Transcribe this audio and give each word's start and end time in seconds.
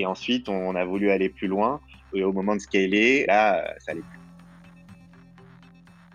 Et 0.00 0.06
ensuite, 0.06 0.48
on 0.48 0.74
a 0.76 0.84
voulu 0.86 1.10
aller 1.10 1.28
plus 1.28 1.46
loin. 1.46 1.78
Et 2.14 2.24
au 2.24 2.32
moment 2.32 2.54
de 2.54 2.60
scaler, 2.60 3.26
là, 3.26 3.74
ça 3.80 3.92
allait 3.92 4.00
plus. 4.00 4.18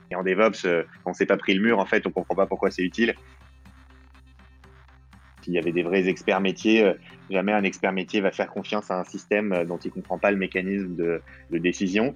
Et 0.09 0.15
en 0.15 0.23
DevOps, 0.23 0.67
on 1.05 1.13
s'est 1.13 1.27
pas 1.27 1.37
pris 1.37 1.53
le 1.53 1.61
mur, 1.61 1.77
en 1.77 1.85
fait, 1.85 2.07
on 2.07 2.09
comprend 2.09 2.33
pas 2.33 2.47
pourquoi 2.47 2.71
c'est 2.71 2.81
utile. 2.81 3.13
S'il 5.43 5.53
y 5.53 5.59
avait 5.59 5.71
des 5.71 5.83
vrais 5.83 6.07
experts 6.07 6.41
métiers, 6.41 6.93
jamais 7.29 7.51
un 7.53 7.63
expert 7.63 7.93
métier 7.93 8.21
va 8.21 8.31
faire 8.31 8.49
confiance 8.49 8.89
à 8.89 8.99
un 8.99 9.03
système 9.03 9.65
dont 9.67 9.77
il 9.77 9.91
comprend 9.91 10.17
pas 10.17 10.31
le 10.31 10.37
mécanisme 10.37 10.95
de, 10.95 11.21
de 11.51 11.57
décision. 11.59 12.15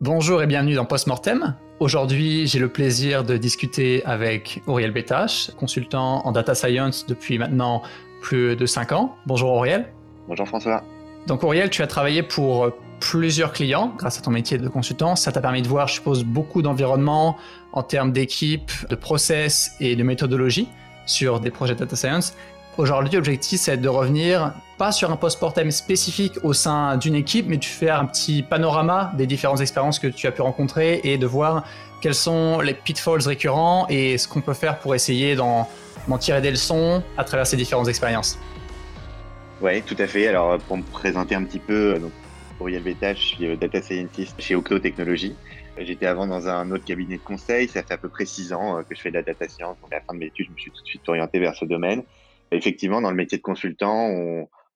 Bonjour 0.00 0.40
et 0.44 0.46
bienvenue 0.46 0.74
dans 0.74 0.84
Postmortem. 0.84 1.56
Aujourd'hui, 1.80 2.46
j'ai 2.46 2.60
le 2.60 2.68
plaisir 2.68 3.24
de 3.24 3.36
discuter 3.36 4.04
avec 4.04 4.62
Auriel 4.68 4.92
Bétache, 4.92 5.50
consultant 5.56 6.24
en 6.24 6.30
data 6.30 6.54
science 6.54 7.04
depuis 7.06 7.36
maintenant 7.38 7.82
plus 8.20 8.56
de 8.56 8.66
5 8.66 8.92
ans. 8.92 9.16
Bonjour 9.26 9.50
Auriel. 9.52 9.92
Bonjour 10.28 10.46
François. 10.46 10.82
Donc 11.26 11.44
Auriel, 11.44 11.70
tu 11.70 11.82
as 11.82 11.86
travaillé 11.86 12.22
pour 12.22 12.70
plusieurs 13.00 13.52
clients 13.52 13.92
grâce 13.96 14.18
à 14.18 14.22
ton 14.22 14.30
métier 14.30 14.58
de 14.58 14.68
consultant. 14.68 15.16
Ça 15.16 15.32
t'a 15.32 15.40
permis 15.40 15.62
de 15.62 15.68
voir, 15.68 15.88
je 15.88 15.94
suppose, 15.94 16.24
beaucoup 16.24 16.62
d'environnements 16.62 17.36
en 17.72 17.82
termes 17.82 18.12
d'équipe, 18.12 18.70
de 18.88 18.94
process 18.94 19.72
et 19.80 19.96
de 19.96 20.02
méthodologie 20.02 20.68
sur 21.06 21.40
des 21.40 21.50
projets 21.50 21.74
de 21.74 21.80
data 21.80 21.96
science. 21.96 22.34
Aujourd'hui, 22.76 23.16
l'objectif, 23.16 23.60
c'est 23.60 23.76
de 23.76 23.88
revenir 23.88 24.52
pas 24.78 24.92
sur 24.92 25.10
un 25.10 25.16
post-mortem 25.16 25.72
spécifique 25.72 26.34
au 26.44 26.52
sein 26.52 26.96
d'une 26.96 27.16
équipe, 27.16 27.46
mais 27.48 27.56
de 27.56 27.64
faire 27.64 27.98
un 27.98 28.06
petit 28.06 28.44
panorama 28.44 29.12
des 29.16 29.26
différentes 29.26 29.60
expériences 29.60 29.98
que 29.98 30.06
tu 30.06 30.28
as 30.28 30.30
pu 30.30 30.42
rencontrer 30.42 31.00
et 31.02 31.18
de 31.18 31.26
voir 31.26 31.64
quels 32.00 32.14
sont 32.14 32.60
les 32.60 32.74
pitfalls 32.74 33.26
récurrents 33.26 33.86
et 33.88 34.16
ce 34.16 34.28
qu'on 34.28 34.40
peut 34.40 34.54
faire 34.54 34.78
pour 34.78 34.94
essayer 34.94 35.34
d'en 35.34 35.68
tirer 36.16 36.40
des 36.40 36.50
leçons 36.50 37.02
à 37.18 37.24
travers 37.24 37.46
ces 37.46 37.56
différentes 37.56 37.88
expériences. 37.88 38.38
Oui, 39.60 39.82
tout 39.82 39.96
à 39.98 40.06
fait. 40.06 40.28
Alors, 40.28 40.58
pour 40.60 40.76
me 40.76 40.82
présenter 40.84 41.34
un 41.34 41.42
petit 41.42 41.58
peu, 41.58 41.98
donc, 41.98 42.12
Auriel 42.60 42.82
Beta, 42.82 43.14
je 43.14 43.20
suis 43.20 43.46
euh, 43.46 43.56
data 43.56 43.82
scientist 43.82 44.40
chez 44.40 44.54
Oclo 44.54 44.78
Technologies. 44.78 45.34
J'étais 45.80 46.06
avant 46.06 46.26
dans 46.26 46.48
un 46.48 46.70
autre 46.70 46.84
cabinet 46.84 47.16
de 47.16 47.22
conseil. 47.22 47.68
Ça 47.68 47.82
fait 47.82 47.94
à 47.94 47.98
peu 47.98 48.08
près 48.08 48.24
six 48.24 48.52
ans 48.52 48.78
euh, 48.78 48.82
que 48.82 48.94
je 48.94 49.00
fais 49.00 49.10
de 49.10 49.14
la 49.14 49.22
data 49.22 49.48
science. 49.48 49.76
Donc, 49.80 49.92
à 49.92 49.96
la 49.96 50.00
fin 50.00 50.14
de 50.14 50.18
mes 50.18 50.26
études, 50.26 50.46
je 50.46 50.52
me 50.52 50.58
suis 50.58 50.70
tout 50.70 50.82
de 50.82 50.88
suite 50.88 51.08
orienté 51.08 51.38
vers 51.38 51.54
ce 51.54 51.64
domaine. 51.64 52.02
Effectivement, 52.50 53.00
dans 53.00 53.10
le 53.10 53.16
métier 53.16 53.38
de 53.38 53.42
consultant, 53.42 54.08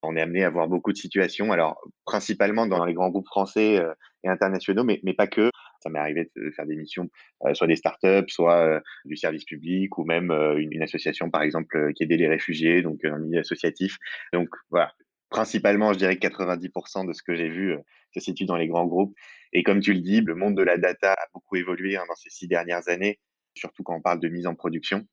on, 0.03 0.15
est 0.15 0.21
amené 0.21 0.43
à 0.43 0.49
voir 0.49 0.67
beaucoup 0.67 0.91
de 0.91 0.97
situations. 0.97 1.51
Alors, 1.51 1.81
principalement 2.05 2.67
dans 2.67 2.85
les 2.85 2.93
grands 2.93 3.09
groupes 3.09 3.27
français 3.27 3.79
euh, 3.79 3.93
et 4.23 4.29
internationaux, 4.29 4.83
mais, 4.83 4.99
mais 5.03 5.13
pas 5.13 5.27
que. 5.27 5.49
Ça 5.83 5.89
m'est 5.89 5.99
arrivé 5.99 6.29
de 6.35 6.51
faire 6.51 6.65
des 6.65 6.75
missions, 6.75 7.09
euh, 7.45 7.53
soit 7.53 7.67
des 7.67 7.75
startups, 7.75 8.29
soit 8.29 8.65
euh, 8.65 8.79
du 9.05 9.15
service 9.15 9.45
public, 9.45 9.97
ou 9.97 10.05
même 10.05 10.31
une, 10.31 10.71
une, 10.71 10.81
association, 10.81 11.29
par 11.29 11.43
exemple, 11.43 11.93
qui 11.93 12.03
aidait 12.03 12.17
les 12.17 12.27
réfugiés, 12.27 12.81
donc 12.81 13.03
un 13.05 13.19
milieu 13.19 13.39
associatif. 13.39 13.97
Donc, 14.33 14.49
voilà. 14.69 14.91
Principalement, 15.29 15.93
je 15.93 15.97
dirais 15.97 16.17
que 16.17 16.27
90% 16.27 17.07
de 17.07 17.13
ce 17.13 17.23
que 17.23 17.35
j'ai 17.35 17.49
vu 17.49 17.75
se 18.13 18.19
situe 18.19 18.45
dans 18.45 18.55
les 18.55 18.67
grands 18.67 18.85
groupes. 18.85 19.15
Et 19.51 19.63
comme 19.63 19.79
tu 19.79 19.93
le 19.93 19.99
dis, 19.99 20.21
le 20.21 20.35
monde 20.35 20.55
de 20.55 20.61
la 20.61 20.77
data 20.77 21.13
a 21.13 21.25
beaucoup 21.33 21.55
évolué 21.55 21.97
hein, 21.97 22.03
dans 22.07 22.15
ces 22.15 22.29
six 22.29 22.47
dernières 22.47 22.87
années, 22.87 23.19
surtout 23.55 23.81
quand 23.81 23.95
on 23.95 24.01
parle 24.01 24.19
de 24.19 24.29
mise 24.29 24.45
en 24.45 24.53
production 24.53 25.07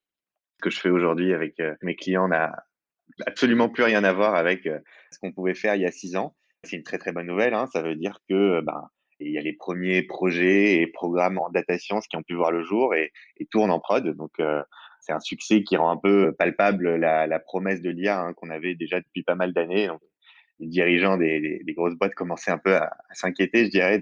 que 0.60 0.70
je 0.70 0.78
fais 0.78 0.90
aujourd'hui 0.90 1.32
avec 1.32 1.58
euh, 1.60 1.74
mes 1.82 1.96
clients 1.96 2.28
n'a 2.28 2.64
absolument 3.26 3.68
plus 3.68 3.82
rien 3.82 4.04
à 4.04 4.12
voir 4.12 4.34
avec 4.34 4.66
euh, 4.66 4.78
ce 5.10 5.18
qu'on 5.18 5.32
pouvait 5.32 5.54
faire 5.54 5.74
il 5.74 5.82
y 5.82 5.86
a 5.86 5.90
six 5.90 6.16
ans. 6.16 6.36
C'est 6.64 6.76
une 6.76 6.82
très 6.82 6.98
très 6.98 7.12
bonne 7.12 7.26
nouvelle. 7.26 7.54
Hein. 7.54 7.66
Ça 7.72 7.82
veut 7.82 7.96
dire 7.96 8.20
que 8.28 8.60
il 9.20 9.32
y 9.32 9.38
a 9.38 9.42
les 9.42 9.52
premiers 9.52 10.02
projets 10.02 10.80
et 10.80 10.86
programmes 10.86 11.38
en 11.38 11.50
data 11.50 11.78
science 11.78 12.06
qui 12.06 12.16
ont 12.16 12.22
pu 12.22 12.34
voir 12.34 12.50
le 12.50 12.62
jour 12.62 12.94
et, 12.94 13.12
tournent 13.50 13.70
en 13.70 13.80
prod. 13.80 14.06
Donc 14.16 14.32
euh, 14.40 14.62
c'est 15.00 15.12
un 15.12 15.20
succès 15.20 15.62
qui 15.62 15.76
rend 15.76 15.90
un 15.90 15.96
peu 15.96 16.32
palpable 16.38 16.96
la, 16.96 17.38
promesse 17.40 17.80
de 17.82 17.90
l'IA 17.90 18.20
hein, 18.20 18.32
qu'on 18.34 18.50
avait 18.50 18.74
déjà 18.74 19.00
depuis 19.00 19.22
pas 19.22 19.34
mal 19.34 19.52
d'années. 19.52 19.88
Les 20.58 20.66
dirigeants 20.66 21.16
des, 21.16 21.62
grosses 21.68 21.94
boîtes 21.94 22.14
commençaient 22.14 22.50
un 22.50 22.58
peu 22.58 22.76
à, 22.76 22.90
s'inquiéter, 23.12 23.66
je 23.66 23.70
dirais, 23.70 24.00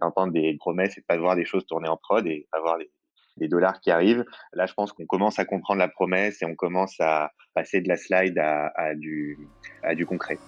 d'entendre 0.00 0.32
des 0.32 0.56
promesses 0.58 0.96
et 0.96 1.00
de 1.00 1.06
pas 1.06 1.16
voir 1.16 1.36
des 1.36 1.44
choses 1.44 1.66
tourner 1.66 1.88
en 1.88 1.96
prod 1.96 2.26
et 2.26 2.46
pas 2.52 2.60
voir 2.60 2.78
les, 2.78 2.90
des 3.36 3.48
dollars 3.48 3.80
qui 3.80 3.90
arrivent. 3.90 4.24
Là, 4.52 4.66
je 4.66 4.74
pense 4.74 4.92
qu'on 4.92 5.06
commence 5.06 5.38
à 5.38 5.44
comprendre 5.44 5.78
la 5.78 5.88
promesse 5.88 6.42
et 6.42 6.46
on 6.46 6.54
commence 6.54 6.98
à 7.00 7.32
passer 7.54 7.80
de 7.80 7.88
la 7.88 7.96
slide 7.96 8.38
à 8.38 8.94
du 8.94 10.06
concret. 10.06 10.38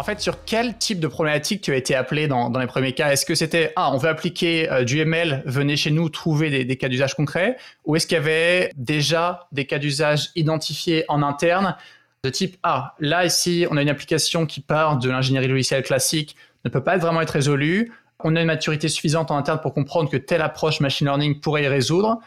En 0.00 0.02
fait, 0.02 0.18
sur 0.18 0.46
quel 0.46 0.78
type 0.78 0.98
de 0.98 1.08
problématique 1.08 1.60
tu 1.60 1.72
as 1.72 1.76
été 1.76 1.94
appelé 1.94 2.26
dans, 2.26 2.48
les 2.58 2.66
premiers 2.66 2.94
cas? 2.94 3.12
Est-ce 3.12 3.26
que 3.26 3.34
c'était 3.34 3.74
ah, 3.76 3.92
on 3.92 3.98
veut 3.98 4.08
appliquer 4.08 4.72
euh, 4.72 4.82
du 4.82 4.98
ML, 4.98 5.42
venez 5.44 5.76
chez 5.76 5.90
nous 5.90 6.08
trouver 6.08 6.48
des, 6.48 6.64
des 6.64 6.76
cas 6.78 6.88
d'usage 6.88 7.12
concrets? 7.12 7.58
Ou 7.84 7.96
est-ce 7.96 8.06
qu'il 8.06 8.14
y 8.14 8.18
avait 8.18 8.72
déjà 8.76 9.46
des 9.52 9.66
cas 9.66 9.78
d'usage 9.78 10.30
identifiés 10.36 11.04
en 11.08 11.22
interne? 11.22 11.76
De 12.24 12.30
type 12.30 12.56
Ah, 12.62 12.94
là 12.98 13.26
ici, 13.26 13.66
on 13.70 13.76
a 13.76 13.82
une 13.82 13.90
application 13.90 14.46
qui 14.46 14.62
part 14.62 14.96
de 14.96 15.10
l'ingénierie 15.10 15.48
logicielle 15.48 15.82
classique, 15.82 16.34
ne 16.64 16.70
peut 16.70 16.82
pas 16.82 16.96
vraiment 16.96 17.20
être 17.20 17.28
résolue. 17.28 17.92
On 18.20 18.36
a 18.36 18.40
une 18.40 18.46
maturité 18.46 18.88
suffisante 18.88 19.30
en 19.30 19.36
interne 19.36 19.60
pour 19.60 19.74
comprendre 19.74 20.08
que 20.08 20.16
telle 20.16 20.40
approche 20.40 20.80
machine 20.80 21.08
learning 21.08 21.40
pourrait 21.40 21.64
y 21.64 21.68
résoudre. 21.68 22.20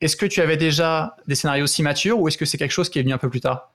Est-ce 0.00 0.14
que 0.14 0.26
tu 0.26 0.42
avais 0.42 0.56
déjà 0.56 1.16
des 1.26 1.34
scénarios 1.34 1.66
si 1.66 1.82
matures 1.82 2.20
ou 2.20 2.28
est-ce 2.28 2.38
que 2.38 2.44
c'est 2.44 2.56
quelque 2.56 2.70
chose 2.70 2.88
qui 2.88 3.00
est 3.00 3.02
venu 3.02 3.14
un 3.14 3.18
peu 3.18 3.28
plus 3.30 3.40
tard? 3.40 3.72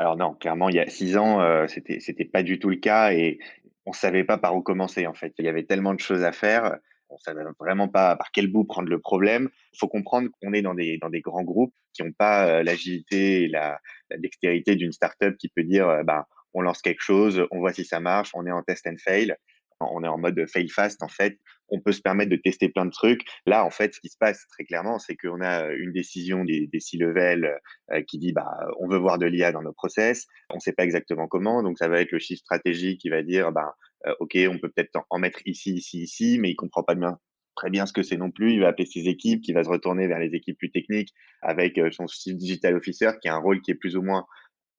Alors 0.00 0.16
non, 0.16 0.34
clairement, 0.34 0.68
il 0.68 0.74
y 0.74 0.80
a 0.80 0.88
six 0.88 1.16
ans, 1.16 1.40
euh, 1.40 1.68
c'était 1.68 2.00
c'était 2.00 2.24
pas 2.24 2.42
du 2.42 2.58
tout 2.58 2.70
le 2.70 2.76
cas 2.76 3.12
et 3.12 3.38
on 3.86 3.92
savait 3.92 4.24
pas 4.24 4.38
par 4.38 4.56
où 4.56 4.62
commencer 4.62 5.06
en 5.06 5.14
fait. 5.14 5.32
Il 5.38 5.44
y 5.44 5.48
avait 5.48 5.64
tellement 5.64 5.94
de 5.94 6.00
choses 6.00 6.24
à 6.24 6.32
faire 6.32 6.80
on 7.10 7.18
savait 7.18 7.42
vraiment 7.58 7.88
pas 7.88 8.16
par 8.16 8.30
quel 8.32 8.46
bout 8.46 8.64
prendre 8.64 8.88
le 8.88 8.98
problème. 8.98 9.48
Il 9.72 9.78
faut 9.78 9.88
comprendre 9.88 10.28
qu'on 10.40 10.52
est 10.52 10.62
dans 10.62 10.74
des, 10.74 10.98
dans 10.98 11.10
des 11.10 11.20
grands 11.20 11.42
groupes 11.42 11.74
qui 11.92 12.02
n'ont 12.02 12.12
pas 12.12 12.46
euh, 12.46 12.62
l'agilité 12.62 13.42
et 13.42 13.48
la, 13.48 13.80
dextérité 14.18 14.76
d'une 14.76 14.92
startup 14.92 15.36
qui 15.36 15.48
peut 15.48 15.62
dire, 15.62 15.88
euh, 15.88 16.02
bah, 16.02 16.26
on 16.54 16.62
lance 16.62 16.82
quelque 16.82 17.02
chose, 17.02 17.46
on 17.50 17.58
voit 17.58 17.72
si 17.72 17.84
ça 17.84 18.00
marche, 18.00 18.30
on 18.34 18.46
est 18.46 18.50
en 18.50 18.62
test 18.62 18.86
and 18.86 18.96
fail, 18.98 19.36
on 19.80 20.04
est 20.04 20.08
en 20.08 20.18
mode 20.18 20.44
fail 20.46 20.68
fast 20.68 21.02
en 21.02 21.08
fait. 21.08 21.38
On 21.68 21.80
peut 21.80 21.92
se 21.92 22.00
permettre 22.00 22.30
de 22.30 22.36
tester 22.36 22.68
plein 22.68 22.84
de 22.84 22.90
trucs. 22.90 23.22
Là, 23.46 23.64
en 23.64 23.70
fait, 23.70 23.94
ce 23.94 24.00
qui 24.00 24.08
se 24.08 24.16
passe 24.18 24.44
très 24.48 24.64
clairement, 24.64 24.98
c'est 24.98 25.14
qu'on 25.16 25.40
a 25.40 25.68
une 25.72 25.92
décision 25.92 26.44
des, 26.44 26.66
des 26.66 26.80
C-level 26.80 27.56
euh, 27.92 28.02
qui 28.02 28.18
dit, 28.18 28.32
bah, 28.32 28.50
on 28.80 28.88
veut 28.88 28.98
voir 28.98 29.18
de 29.18 29.26
l'IA 29.26 29.52
dans 29.52 29.62
nos 29.62 29.72
process. 29.72 30.26
On 30.50 30.56
ne 30.56 30.60
sait 30.60 30.72
pas 30.72 30.84
exactement 30.84 31.28
comment, 31.28 31.62
donc 31.62 31.78
ça 31.78 31.88
va 31.88 32.00
être 32.00 32.10
le 32.10 32.18
chiffre 32.18 32.40
stratégique 32.40 33.00
qui 33.00 33.08
va 33.08 33.22
dire, 33.22 33.52
bah, 33.52 33.76
euh, 34.06 34.14
ok, 34.18 34.36
on 34.48 34.58
peut 34.58 34.70
peut-être 34.70 34.98
en 35.10 35.18
mettre 35.18 35.40
ici, 35.46 35.74
ici, 35.74 36.02
ici, 36.02 36.38
mais 36.40 36.50
il 36.50 36.56
comprend 36.56 36.82
pas 36.82 36.94
bien 36.94 37.18
très 37.56 37.70
bien 37.70 37.84
ce 37.86 37.92
que 37.92 38.02
c'est 38.02 38.16
non 38.16 38.30
plus. 38.30 38.54
Il 38.54 38.60
va 38.60 38.68
appeler 38.68 38.86
ses 38.86 39.08
équipes, 39.08 39.42
qui 39.42 39.52
va 39.52 39.62
se 39.64 39.68
retourner 39.68 40.06
vers 40.06 40.18
les 40.18 40.34
équipes 40.34 40.58
plus 40.58 40.70
techniques 40.70 41.12
avec 41.42 41.78
euh, 41.78 41.90
son 41.90 42.06
chief 42.06 42.34
digital 42.36 42.74
officer, 42.74 43.10
qui 43.20 43.28
a 43.28 43.34
un 43.34 43.38
rôle 43.38 43.60
qui 43.60 43.70
est 43.70 43.74
plus 43.74 43.96
ou 43.96 44.02
moins 44.02 44.24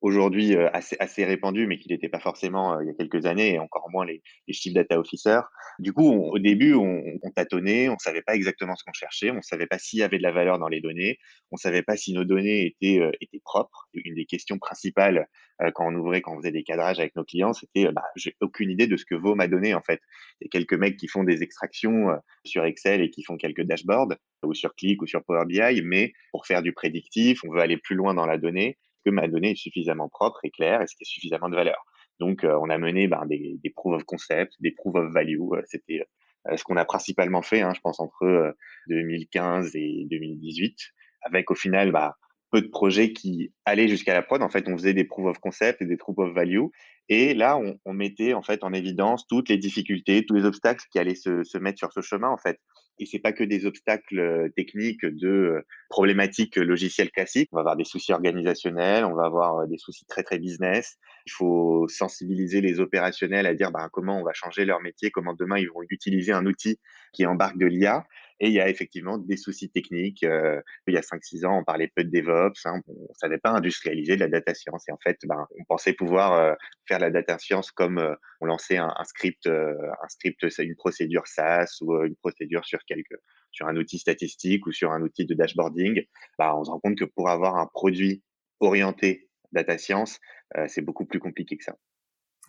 aujourd'hui 0.01 0.56
euh, 0.56 0.69
assez, 0.73 0.95
assez 1.00 1.23
répandu, 1.23 1.67
mais 1.67 1.78
qui 1.78 1.89
n'était 1.89 2.09
pas 2.09 2.19
forcément 2.19 2.73
euh, 2.73 2.84
il 2.84 2.88
y 2.88 2.89
a 2.89 2.94
quelques 2.94 3.25
années, 3.25 3.53
et 3.53 3.59
encore 3.59 3.89
moins 3.89 4.06
les, 4.06 4.22
les 4.47 4.53
chief 4.53 4.73
data 4.73 5.00
officers. 5.00 5.41
Du 5.79 5.94
coup, 5.94 6.12
au 6.12 6.39
début, 6.39 6.73
on, 6.73 7.03
on, 7.22 7.31
tâtonnait, 7.31 7.88
on 7.89 7.97
savait 8.00 8.23
pas 8.23 8.35
exactement 8.35 8.75
ce 8.75 8.84
qu'on 8.84 8.94
cherchait, 8.94 9.31
on 9.31 9.41
savait 9.41 9.67
pas 9.67 9.78
s'il 9.78 10.00
y 10.00 10.03
avait 10.03 10.17
de 10.17 10.23
la 10.23 10.31
valeur 10.31 10.59
dans 10.59 10.67
les 10.67 10.81
données, 10.81 11.17
on 11.51 11.57
savait 11.57 11.84
pas 11.84 11.95
si 11.95 12.13
nos 12.13 12.25
données 12.25 12.66
étaient, 12.66 13.00
euh, 13.00 13.11
étaient 13.22 13.41
propres. 13.44 13.88
Une 13.94 14.16
des 14.16 14.25
questions 14.25 14.57
principales 14.57 15.28
quand 15.75 15.88
on 15.88 15.95
ouvrait, 15.95 16.22
quand 16.22 16.34
on 16.34 16.38
faisait 16.38 16.51
des 16.51 16.63
cadrages 16.63 17.00
avec 17.00 17.16
nos 17.16 17.23
clients, 17.23 17.53
c'était 17.53 17.91
bah, 17.91 18.03
j'ai 18.16 18.35
aucune 18.41 18.72
idée 18.72 18.88
de 18.88 18.97
ce 18.97 19.06
que 19.06 19.13
vaut 19.13 19.35
ma 19.35 19.47
donnée 19.47 19.75
en 19.75 19.81
fait. 19.81 20.01
Il 20.40 20.45
y 20.45 20.47
a 20.47 20.50
quelques 20.50 20.73
mecs 20.73 20.97
qui 20.97 21.07
font 21.07 21.23
des 21.23 21.44
extractions 21.44 22.07
sur 22.45 22.66
Excel 22.66 23.01
et 23.01 23.11
qui 23.11 23.22
font 23.22 23.38
quelques 23.38 23.61
dashboards 23.61 24.16
ou 24.44 24.56
sur 24.56 24.73
Click 24.73 25.03
ou 25.03 25.06
sur 25.06 25.23
Power 25.23 25.45
BI, 25.45 25.81
mais 25.84 26.13
pour 26.31 26.47
faire 26.47 26.63
du 26.63 26.73
prédictif, 26.73 27.44
on 27.44 27.53
veut 27.53 27.59
aller 27.59 27.78
plus 27.78 27.95
loin 27.95 28.16
dans 28.16 28.25
la 28.25 28.40
donnée 28.40 28.79
que 29.06 29.09
ma 29.09 29.28
donnée 29.28 29.51
est 29.51 29.56
suffisamment 29.56 30.09
propre 30.09 30.39
et 30.44 30.51
claire 30.51 30.81
Est-ce 30.81 30.95
qu'il 30.95 31.06
y 31.06 31.09
a 31.09 31.13
suffisamment 31.13 31.50
de 31.50 31.56
valeur 31.56 31.85
Donc, 32.19 32.44
euh, 32.44 32.57
on 32.62 32.69
a 32.69 32.78
mené 32.78 33.07
ben, 33.07 33.25
des, 33.25 33.57
des 33.63 33.69
proof 33.69 33.95
of 33.95 34.03
concept, 34.03 34.53
des 34.59 34.72
proof 34.72 34.95
of 34.95 35.12
value. 35.12 35.39
Euh, 35.53 35.62
c'était 35.66 36.03
euh, 36.47 36.57
ce 36.57 36.63
qu'on 36.63 36.78
a 36.78 36.85
principalement 36.85 37.41
fait, 37.41 37.61
hein, 37.61 37.73
je 37.75 37.81
pense, 37.81 38.00
entre 38.00 38.56
2015 38.88 39.75
et 39.75 40.08
2018, 40.09 40.78
avec 41.23 41.52
au 41.52 41.55
final 41.55 41.91
bah, 41.91 42.17
peu 42.52 42.61
de 42.61 42.67
projets 42.67 43.14
qui 43.14 43.53
allaient 43.66 43.87
jusqu'à 43.87 44.14
la 44.14 44.22
prod. 44.22 44.41
En 44.41 44.49
fait, 44.49 44.67
on 44.67 44.78
faisait 44.78 44.93
des 44.93 45.05
proof 45.05 45.28
of 45.28 45.40
concept 45.40 45.81
et 45.81 45.85
des 45.85 45.97
proof 45.97 46.17
of 46.20 46.34
value. 46.34 46.66
Et 47.09 47.34
là, 47.34 47.58
on, 47.58 47.79
on, 47.85 47.93
mettait 47.93 48.34
en 48.34 48.41
fait 48.41 48.64
en 48.64 48.73
évidence 48.73 49.28
toutes 49.28 49.49
les 49.49 49.58
difficultés, 49.58 50.25
tous 50.25 50.35
les 50.35 50.46
obstacles 50.46 50.85
qui 50.91 50.99
allaient 50.99 51.16
se, 51.16 51.43
se 51.43 51.58
mettre 51.58 51.79
sur 51.79 51.91
ce 51.93 52.02
chemin. 52.02 52.29
En 52.29 52.37
fait, 52.37 52.59
et 53.01 53.05
c'est 53.07 53.19
pas 53.19 53.33
que 53.33 53.43
des 53.43 53.65
obstacles 53.65 54.19
euh, 54.19 54.49
techniques 54.55 55.03
de 55.03 55.27
euh, 55.27 55.67
problématiques 55.89 56.55
logicielles 56.55 57.09
classiques. 57.09 57.49
On 57.51 57.55
va 57.55 57.61
avoir 57.61 57.75
des 57.75 57.83
soucis 57.83 58.13
organisationnels, 58.13 59.05
on 59.05 59.15
va 59.15 59.25
avoir 59.25 59.61
euh, 59.61 59.65
des 59.65 59.79
soucis 59.79 60.05
très 60.05 60.21
très 60.21 60.37
business. 60.37 60.97
Il 61.25 61.31
faut 61.31 61.87
sensibiliser 61.89 62.61
les 62.61 62.79
opérationnels 62.79 63.47
à 63.47 63.55
dire 63.55 63.71
ben, 63.71 63.89
comment 63.91 64.19
on 64.19 64.23
va 64.23 64.33
changer 64.33 64.65
leur 64.65 64.81
métier, 64.81 65.09
comment 65.09 65.33
demain 65.33 65.57
ils 65.57 65.67
vont 65.67 65.81
utiliser 65.89 66.31
un 66.31 66.45
outil 66.45 66.79
qui 67.11 67.25
embarque 67.25 67.57
de 67.57 67.65
l'IA. 67.65 68.05
Et 68.41 68.47
il 68.47 68.53
y 68.53 68.59
a 68.59 68.67
effectivement 68.67 69.20
des 69.20 69.38
soucis 69.38 69.70
techniques. 69.70 70.23
Euh, 70.23 70.59
il 70.88 70.96
y 70.96 70.97
a 70.97 71.02
5-6 71.02 71.46
ans, 71.46 71.59
on 71.59 71.64
parlait 71.64 71.91
peu 71.96 72.03
de 72.03 72.09
DevOps, 72.09 72.66
hein, 72.66 72.82
on 72.88 72.93
ne 72.93 73.14
savait 73.14 73.38
pas 73.38 73.52
industrialiser 73.52 74.16
de 74.16 74.20
la 74.20 74.29
data 74.29 74.55
science. 74.55 74.90
Et 74.90 74.91
en 74.91 74.97
fait, 74.97 75.20
ben, 75.26 75.46
on 75.59 75.64
pensait 75.66 75.93
pouvoir 75.93 76.34
euh, 76.34 76.53
faire 76.88 76.97
la 76.97 77.11
data 77.11 77.38
science 77.38 77.70
comme 77.70 77.99
euh, 77.99 78.16
on 78.41 78.47
lançait 78.47 78.78
un, 78.78 78.91
script, 79.03 79.46
un 79.46 80.08
script, 80.09 80.43
une 80.58 80.76
procédure 80.76 81.28
SaaS 81.28 81.78
ou 81.82 82.02
une 82.03 82.16
procédure 82.16 82.66
sur 82.66 82.84
quelque, 82.85 83.14
sur 83.52 83.67
un 83.67 83.76
outil 83.76 83.99
statistique 83.99 84.66
ou 84.66 84.72
sur 84.72 84.91
un 84.91 85.03
outil 85.03 85.28
de 85.28 85.35
dashboarding. 85.35 86.03
Ben, 86.40 86.55
on 86.55 86.64
se 86.64 86.72
rend 86.72 86.79
compte 86.79 86.97
que 86.97 87.05
pour 87.05 87.29
avoir 87.29 87.58
un 87.58 87.67
produit 87.67 88.23
orienté 88.59 89.29
data 89.52 89.78
science, 89.78 90.20
c'est 90.67 90.82
beaucoup 90.82 91.05
plus 91.05 91.20
compliqué 91.20 91.58
que 91.58 91.64
ça. 91.64 91.76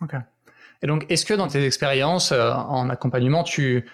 Ok. 0.01 0.15
Et 0.81 0.87
donc, 0.87 1.05
est-ce 1.09 1.25
que 1.25 1.35
dans 1.35 1.47
tes 1.47 1.63
expériences 1.63 2.31
en 2.31 2.89
accompagnement, 2.89 3.43
tu, 3.43 3.85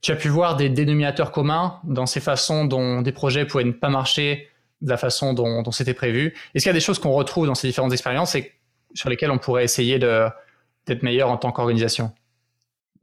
tu 0.00 0.12
as 0.12 0.16
pu 0.16 0.28
voir 0.28 0.56
des 0.56 0.68
dénominateurs 0.68 1.32
communs 1.32 1.78
dans 1.84 2.06
ces 2.06 2.20
façons 2.20 2.64
dont 2.64 3.02
des 3.02 3.12
projets 3.12 3.44
pouvaient 3.44 3.64
ne 3.64 3.72
pas 3.72 3.90
marcher 3.90 4.48
de 4.80 4.88
la 4.88 4.96
façon 4.96 5.34
dont, 5.34 5.70
c'était 5.72 5.94
prévu. 5.94 6.34
Est-ce 6.54 6.64
qu'il 6.64 6.70
y 6.70 6.74
a 6.74 6.74
des 6.74 6.80
choses 6.80 6.98
qu'on 6.98 7.12
retrouve 7.12 7.46
dans 7.46 7.54
ces 7.54 7.68
différentes 7.68 7.92
expériences 7.92 8.34
et 8.34 8.52
sur 8.94 9.10
lesquelles 9.10 9.30
on 9.30 9.38
pourrait 9.38 9.64
essayer 9.64 9.98
d'être 9.98 11.02
meilleur 11.02 11.30
en 11.30 11.36
tant 11.36 11.52
qu'organisation? 11.52 12.12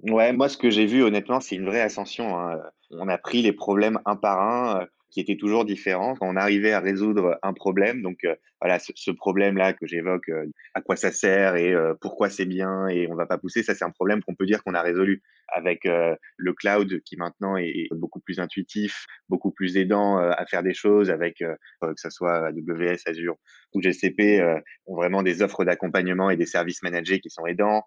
Ouais, 0.03 0.33
moi 0.33 0.49
ce 0.49 0.57
que 0.57 0.69
j'ai 0.69 0.85
vu 0.85 1.03
honnêtement, 1.03 1.39
c'est 1.39 1.55
une 1.55 1.65
vraie 1.65 1.81
ascension. 1.81 2.39
Hein. 2.39 2.59
On 2.91 3.07
a 3.07 3.17
pris 3.17 3.41
les 3.41 3.53
problèmes 3.53 3.99
un 4.05 4.15
par 4.15 4.41
un 4.41 4.87
qui 5.09 5.19
étaient 5.19 5.37
toujours 5.37 5.65
différents. 5.65 6.15
Quand 6.15 6.27
on 6.27 6.35
arrivait 6.35 6.73
à 6.73 6.79
résoudre 6.79 7.39
un 7.41 7.53
problème, 7.53 8.01
donc 8.01 8.19
euh, 8.25 8.35
voilà, 8.61 8.79
ce, 8.79 9.11
problème-là 9.11 9.73
que 9.73 9.87
j'évoque, 9.87 10.29
euh, 10.29 10.45
à 10.73 10.81
quoi 10.81 10.95
ça 10.95 11.11
sert 11.11 11.55
et 11.55 11.73
euh, 11.73 11.93
pourquoi 11.99 12.29
c'est 12.29 12.45
bien 12.45 12.87
et 12.87 13.07
on 13.09 13.15
va 13.15 13.25
pas 13.25 13.37
pousser, 13.37 13.63
ça 13.63 13.73
c'est 13.73 13.85
un 13.85 13.89
problème 13.89 14.21
qu'on 14.23 14.35
peut 14.35 14.45
dire 14.45 14.63
qu'on 14.63 14.73
a 14.73 14.81
résolu 14.81 15.23
avec 15.53 15.85
le 15.85 16.53
cloud 16.53 17.01
qui 17.05 17.17
maintenant 17.17 17.57
est 17.57 17.87
beaucoup 17.91 18.19
plus 18.19 18.39
intuitif, 18.39 19.05
beaucoup 19.29 19.51
plus 19.51 19.77
aidant 19.77 20.17
à 20.17 20.45
faire 20.45 20.63
des 20.63 20.73
choses 20.73 21.09
avec 21.09 21.37
que 21.37 21.93
ce 21.95 22.09
soit 22.09 22.47
AWS, 22.47 22.97
Azure 23.05 23.35
ou 23.73 23.81
GCP, 23.81 24.41
ont 24.85 24.95
vraiment 24.95 25.23
des 25.23 25.41
offres 25.41 25.65
d'accompagnement 25.65 26.29
et 26.29 26.37
des 26.37 26.45
services 26.45 26.83
managés 26.83 27.19
qui 27.19 27.29
sont 27.29 27.45
aidants 27.45 27.83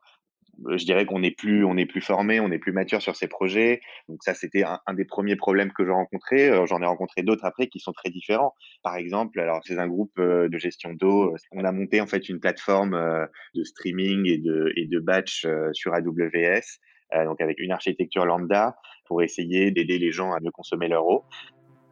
je 0.69 0.85
dirais 0.85 1.07
qu'on 1.07 1.23
est 1.23 1.31
plus 1.31 1.65
on 1.65 1.77
est 1.77 1.87
plus 1.87 2.01
formé, 2.01 2.41
on 2.41 2.51
est 2.51 2.59
plus 2.59 2.73
mature 2.73 3.01
sur 3.01 3.17
ces 3.17 3.29
projets. 3.29 3.81
Donc 4.09 4.23
ça, 4.23 4.35
c'était 4.35 4.65
un, 4.65 4.95
des 4.95 5.05
premiers 5.05 5.37
problèmes 5.37 5.73
que 5.73 5.85
j'ai 5.85 5.91
rencontré. 5.91 6.51
Euh, 6.51 6.67
j'en 6.67 6.83
ai 6.83 6.87
rencontré 6.87 7.23
d'autres 7.23 7.45
après 7.45 7.69
qui 7.69 7.81
sont 7.81 7.93
très 7.93 8.11
différents. 8.11 8.55
Par 8.83 8.97
exemple, 8.97 9.41
alors 9.41 9.61
c'est 9.65 9.79
un 9.79 9.89
groupe 9.89 10.19
euh, 10.19 10.49
de 10.49 10.59
gestion 10.59 10.93
d'eau. 10.93 11.35
On 11.53 11.65
a 11.65 11.73
monté 11.73 12.01
en 12.01 12.07
fait 12.07 12.29
une 12.29 12.41
plateforme 12.41 12.95
euh, 12.95 13.27
de 13.55 13.65
streaming 13.65 14.29
et 14.29 14.39
de 14.39 14.73
et 14.77 14.87
de 14.87 14.99
batch 14.99 15.47
sur 15.73 15.95
AWS, 15.95 16.63
donc 17.13 17.41
avec 17.41 17.59
une 17.59 17.73
architecture 17.73 18.25
lambda 18.25 18.77
pour 19.07 19.23
essayer 19.23 19.71
d'aider 19.71 19.99
les 19.99 20.13
gens 20.13 20.33
à 20.33 20.41
mieux 20.41 20.51
consommer 20.51 20.89
leur 20.89 21.07
eau. 21.07 21.25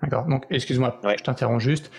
D'accord. 0.02 0.26
Donc 0.26 0.44
excuse-moi, 0.50 1.00
je 1.04 1.22
t'interromps 1.22 1.62
juste. 1.62 1.90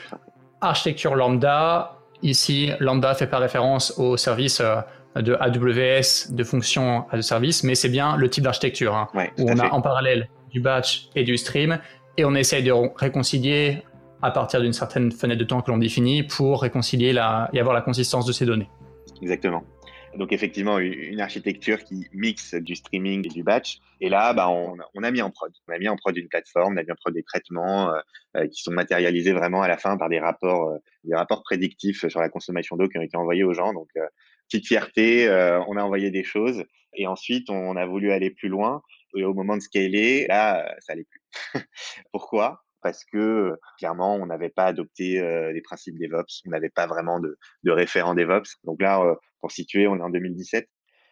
Architecture 0.61 1.15
lambda. 1.15 1.95
Ici, 2.21 2.71
lambda 2.79 3.13
fait 3.13 3.27
pas 3.27 3.37
référence 3.39 3.97
au 3.97 4.17
service 4.17 4.61
de 5.15 5.33
AWS, 5.39 6.33
de 6.35 6.43
fonctions 6.43 7.05
à 7.09 7.17
de 7.17 7.21
service, 7.21 7.63
mais 7.63 7.75
c'est 7.75 7.89
bien 7.89 8.17
le 8.17 8.29
type 8.29 8.43
d'architecture 8.43 8.95
hein, 8.95 9.07
où 9.37 9.49
on 9.49 9.57
a 9.57 9.69
en 9.69 9.81
parallèle 9.81 10.29
du 10.51 10.59
batch 10.59 11.09
et 11.15 11.23
du 11.23 11.37
stream, 11.37 11.79
et 12.17 12.25
on 12.25 12.35
essaye 12.35 12.63
de 12.63 12.73
réconcilier 12.97 13.83
à 14.21 14.31
partir 14.31 14.59
d'une 14.61 14.73
certaine 14.73 15.11
fenêtre 15.11 15.39
de 15.39 15.45
temps 15.45 15.61
que 15.61 15.71
l'on 15.71 15.77
définit 15.77 16.23
pour 16.23 16.61
réconcilier 16.61 17.13
la, 17.13 17.49
et 17.53 17.59
avoir 17.59 17.73
la 17.73 17.81
consistance 17.81 18.25
de 18.25 18.33
ces 18.33 18.45
données. 18.45 18.69
Exactement. 19.21 19.63
Donc 20.15 20.33
effectivement, 20.33 20.79
une 20.79 21.21
architecture 21.21 21.83
qui 21.83 22.07
mixe 22.13 22.55
du 22.55 22.75
streaming 22.75 23.25
et 23.25 23.29
du 23.29 23.43
batch. 23.43 23.79
Et 24.01 24.09
là, 24.09 24.33
bah, 24.33 24.49
on, 24.49 25.03
a 25.03 25.11
mis 25.11 25.21
en 25.21 25.29
prod. 25.29 25.51
On 25.67 25.73
a 25.73 25.77
mis 25.77 25.87
en 25.87 25.95
prod 25.95 26.15
une 26.17 26.27
plateforme, 26.27 26.73
on 26.73 26.77
a 26.77 26.83
mis 26.83 26.91
en 26.91 26.95
prod 26.95 27.13
des 27.13 27.23
traitements 27.23 27.93
euh, 27.93 27.99
euh, 28.37 28.47
qui 28.47 28.61
sont 28.61 28.71
matérialisés 28.71 29.33
vraiment 29.33 29.61
à 29.61 29.67
la 29.67 29.77
fin 29.77 29.97
par 29.97 30.09
des 30.09 30.19
rapports, 30.19 30.69
euh, 30.69 30.77
des 31.03 31.15
rapports 31.15 31.43
prédictifs 31.43 32.07
sur 32.07 32.19
la 32.19 32.29
consommation 32.29 32.75
d'eau 32.75 32.87
qui 32.87 32.97
ont 32.97 33.01
été 33.01 33.17
envoyés 33.17 33.43
aux 33.43 33.53
gens. 33.53 33.73
Donc 33.73 33.89
petite 34.49 34.67
fierté, 34.67 35.27
euh, 35.27 35.61
on 35.67 35.77
a 35.77 35.83
envoyé 35.83 36.11
des 36.11 36.23
choses 36.23 36.63
et 36.93 37.07
ensuite 37.07 37.49
on 37.49 37.75
a 37.75 37.85
voulu 37.85 38.11
aller 38.11 38.31
plus 38.31 38.49
loin. 38.49 38.81
Et 39.15 39.23
au 39.23 39.33
moment 39.33 39.55
de 39.55 39.61
scaler, 39.61 40.27
là, 40.27 40.75
ça 40.79 40.93
allait 40.93 41.05
plus. 41.05 41.21
Pourquoi? 42.11 42.63
Parce 42.81 43.03
que 43.03 43.53
clairement, 43.77 44.15
on 44.15 44.25
n'avait 44.25 44.49
pas 44.49 44.65
adopté 44.65 45.19
euh, 45.19 45.51
les 45.51 45.61
principes 45.61 45.97
DevOps, 45.99 46.41
on 46.45 46.51
n'avait 46.51 46.69
pas 46.69 46.87
vraiment 46.87 47.19
de, 47.19 47.37
de 47.63 47.71
référent 47.71 48.15
DevOps. 48.15 48.57
Donc 48.63 48.81
là, 48.81 49.01
euh, 49.01 49.15
pour 49.41 49.51
situer, 49.51 49.87
on 49.87 49.97
est 49.97 50.01
en 50.01 50.09
2017. 50.09 50.67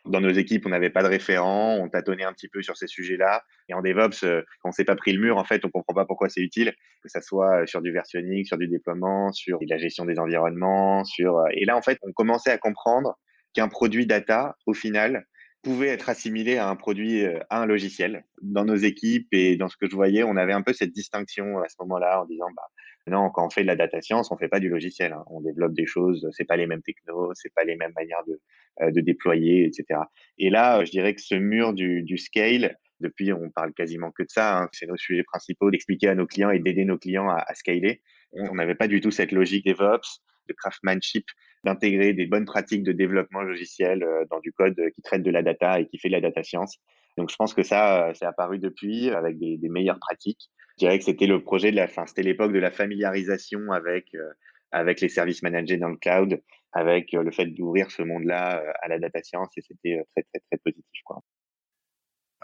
Dans 0.05 0.21
nos 0.21 0.31
équipes, 0.31 0.65
on 0.65 0.69
n'avait 0.69 0.89
pas 0.89 1.03
de 1.03 1.09
référent, 1.09 1.75
on 1.75 1.89
tâtonnait 1.89 2.23
un 2.23 2.31
petit 2.31 2.47
peu 2.47 2.61
sur 2.61 2.77
ces 2.77 2.87
sujets-là. 2.87 3.43
Et 3.67 3.73
en 3.73 3.81
DevOps, 3.81 4.21
quand 4.61 4.69
on 4.69 4.71
s'est 4.71 4.85
pas 4.85 4.95
pris 4.95 5.11
le 5.11 5.19
mur, 5.19 5.37
en 5.37 5.43
fait, 5.43 5.65
on 5.65 5.69
comprend 5.69 5.93
pas 5.93 6.05
pourquoi 6.05 6.29
c'est 6.29 6.39
utile, 6.39 6.73
que 7.03 7.09
ça 7.09 7.19
soit 7.19 7.67
sur 7.67 7.81
du 7.81 7.91
versionning, 7.91 8.45
sur 8.45 8.57
du 8.57 8.69
déploiement, 8.69 9.33
sur 9.33 9.59
la 9.67 9.77
gestion 9.77 10.05
des 10.05 10.17
environnements, 10.17 11.03
sur. 11.03 11.43
Et 11.51 11.65
là, 11.65 11.75
en 11.75 11.81
fait, 11.81 11.97
on 12.03 12.13
commençait 12.13 12.51
à 12.51 12.57
comprendre 12.57 13.17
qu'un 13.53 13.67
produit 13.67 14.05
data, 14.05 14.55
au 14.65 14.73
final, 14.73 15.25
pouvait 15.63 15.87
être 15.87 16.09
assimilé 16.09 16.57
à 16.57 16.69
un 16.69 16.75
produit, 16.75 17.25
euh, 17.25 17.39
à 17.49 17.61
un 17.61 17.65
logiciel. 17.65 18.25
Dans 18.41 18.65
nos 18.65 18.75
équipes 18.75 19.27
et 19.31 19.57
dans 19.57 19.67
ce 19.67 19.77
que 19.77 19.89
je 19.89 19.95
voyais, 19.95 20.23
on 20.23 20.37
avait 20.37 20.53
un 20.53 20.61
peu 20.61 20.73
cette 20.73 20.91
distinction 20.91 21.59
à 21.59 21.69
ce 21.69 21.75
moment-là 21.79 22.21
en 22.21 22.25
disant, 22.25 22.47
bah, 22.55 22.67
non, 23.07 23.29
quand 23.29 23.45
on 23.45 23.49
fait 23.49 23.61
de 23.61 23.67
la 23.67 23.75
data 23.75 24.01
science, 24.01 24.31
on 24.31 24.37
fait 24.37 24.49
pas 24.49 24.59
du 24.59 24.69
logiciel. 24.69 25.13
Hein. 25.13 25.23
On 25.27 25.41
développe 25.41 25.73
des 25.73 25.85
choses, 25.85 26.27
c'est 26.31 26.45
pas 26.45 26.57
les 26.57 26.67
mêmes 26.67 26.81
technos, 26.81 27.31
c'est 27.35 27.53
pas 27.53 27.63
les 27.63 27.75
mêmes 27.75 27.93
manières 27.95 28.23
de, 28.27 28.39
euh, 28.81 28.91
de 28.91 29.01
déployer, 29.01 29.65
etc. 29.65 30.01
Et 30.37 30.49
là, 30.49 30.83
je 30.83 30.91
dirais 30.91 31.15
que 31.15 31.21
ce 31.21 31.35
mur 31.35 31.73
du, 31.73 32.03
du 32.03 32.17
scale, 32.17 32.77
depuis, 32.99 33.31
on 33.31 33.49
parle 33.49 33.73
quasiment 33.73 34.11
que 34.11 34.23
de 34.23 34.29
ça. 34.29 34.59
Hein. 34.59 34.69
C'est 34.73 34.87
nos 34.87 34.97
sujets 34.97 35.23
principaux 35.23 35.71
d'expliquer 35.71 36.09
à 36.09 36.15
nos 36.15 36.25
clients 36.25 36.49
et 36.49 36.59
d'aider 36.59 36.83
nos 36.83 36.97
clients 36.97 37.29
à, 37.29 37.43
à 37.47 37.53
scaler. 37.53 38.01
On 38.33 38.55
n'avait 38.55 38.75
pas 38.75 38.87
du 38.87 38.99
tout 38.99 39.11
cette 39.11 39.31
logique 39.31 39.65
DevOps, 39.65 40.21
de 40.47 40.53
craftsmanship 40.53 41.25
d'intégrer 41.67 42.13
des 42.13 42.25
bonnes 42.25 42.45
pratiques 42.45 42.83
de 42.83 42.93
développement 42.93 43.41
logiciel 43.41 44.01
euh, 44.01 44.23
dans 44.31 44.39
du 44.39 44.53
code 44.53 44.75
qui 44.95 45.01
traite 45.01 45.21
de 45.21 45.31
la 45.31 45.43
data 45.43 45.81
et 45.81 45.85
qui 45.85 45.97
fait 45.99 46.07
de 46.07 46.13
la 46.13 46.21
data 46.21 46.41
science. 46.41 46.77
Donc 47.17 47.29
je 47.29 47.35
pense 47.35 47.53
que 47.53 47.63
ça, 47.63 48.07
euh, 48.07 48.13
c'est 48.15 48.25
apparu 48.25 48.57
depuis 48.57 49.09
avec 49.09 49.37
des, 49.37 49.59
meilleures 49.69 49.99
pratiques. 49.99 50.49
Je 50.79 50.85
dirais 50.85 50.97
que 50.97 51.03
c'était 51.03 51.27
le 51.27 51.43
projet 51.43 51.71
de 51.71 51.75
la 51.75 51.87
fin, 51.87 52.05
c'était 52.05 52.23
l'époque 52.23 52.53
de 52.53 52.59
la 52.59 52.71
familiarisation 52.71 53.71
avec 53.71 54.05
euh, 54.15 54.31
avec 54.71 55.01
les 55.01 55.09
services 55.09 55.43
managés 55.43 55.77
dans 55.77 55.89
le 55.89 55.97
cloud, 55.97 56.41
avec 56.73 57.13
le 57.13 57.31
fait 57.31 57.45
d'ouvrir 57.45 57.89
ce 57.89 58.01
monde-là 58.01 58.61
à 58.81 58.87
la 58.89 58.99
data 58.99 59.23
science 59.23 59.49
et 59.57 59.61
c'était 59.61 60.03
très 60.13 60.23
très 60.23 60.39
très 60.49 60.57
positif. 60.63 61.03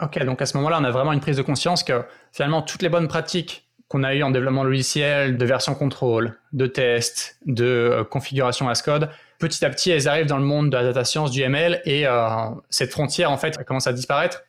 Ok, 0.02 0.18
donc 0.24 0.40
à 0.40 0.46
ce 0.46 0.56
moment-là, 0.56 0.78
on 0.80 0.84
a 0.84 0.90
vraiment 0.90 1.12
une 1.12 1.20
prise 1.20 1.36
de 1.36 1.42
conscience 1.42 1.84
que 1.84 2.02
finalement 2.32 2.62
toutes 2.62 2.80
les 2.80 2.88
bonnes 2.88 3.08
pratiques 3.08 3.63
qu'on 3.88 4.02
a 4.02 4.14
eu 4.14 4.22
en 4.22 4.30
développement 4.30 4.64
logiciel, 4.64 5.36
de 5.36 5.44
version 5.44 5.74
contrôle, 5.74 6.38
de 6.52 6.66
test, 6.66 7.38
de 7.46 7.64
euh, 7.64 8.04
configuration 8.04 8.68
as 8.68 8.82
code, 8.82 9.10
petit 9.38 9.64
à 9.64 9.70
petit, 9.70 9.90
elles 9.90 10.08
arrivent 10.08 10.26
dans 10.26 10.38
le 10.38 10.44
monde 10.44 10.70
de 10.70 10.76
la 10.76 10.84
data 10.84 11.04
science, 11.04 11.30
du 11.30 11.42
ML, 11.42 11.82
et 11.84 12.06
euh, 12.06 12.26
cette 12.70 12.90
frontière, 12.90 13.30
en 13.30 13.36
fait, 13.36 13.62
commence 13.64 13.86
à 13.86 13.92
disparaître. 13.92 14.44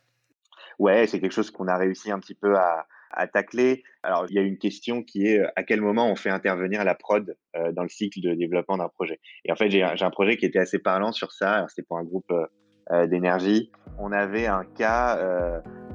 Ouais, 0.80 1.08
c'est 1.08 1.20
quelque 1.20 1.34
chose 1.34 1.52
qu'on 1.52 1.68
a 1.68 1.78
réussi 1.78 2.12
un 2.12 2.20
petit 2.20 2.36
peu 2.36 2.56
à, 2.58 2.86
tacler. 3.32 3.84
Alors, 4.04 4.26
il 4.30 4.36
y 4.36 4.40
a 4.40 4.42
une 4.42 4.58
question 4.58 5.02
qui 5.02 5.28
est 5.28 5.42
à 5.56 5.64
quel 5.64 5.80
moment 5.80 6.12
on 6.12 6.18
fait 6.18 6.30
intervenir 6.30 6.84
la 6.84 6.96
prod 6.96 7.38
euh, 7.56 7.72
dans 7.72 7.84
le 7.84 7.88
cycle 7.88 8.20
de 8.20 8.34
développement 8.34 8.76
d'un 8.76 8.90
projet? 8.90 9.22
Et 9.46 9.54
en 9.54 9.56
fait, 9.56 9.70
j'ai 9.70 9.84
un, 9.84 10.10
projet 10.10 10.36
qui 10.36 10.46
était 10.46 10.60
assez 10.60 10.80
parlant 10.80 11.14
sur 11.14 11.32
ça. 11.32 11.66
C'était 11.70 11.84
pour 11.84 11.98
un 11.98 12.04
groupe 12.04 12.34
d'énergie. 13.08 13.72
On 13.98 14.12
avait 14.12 14.48
un 14.48 14.64
cas 14.78 15.18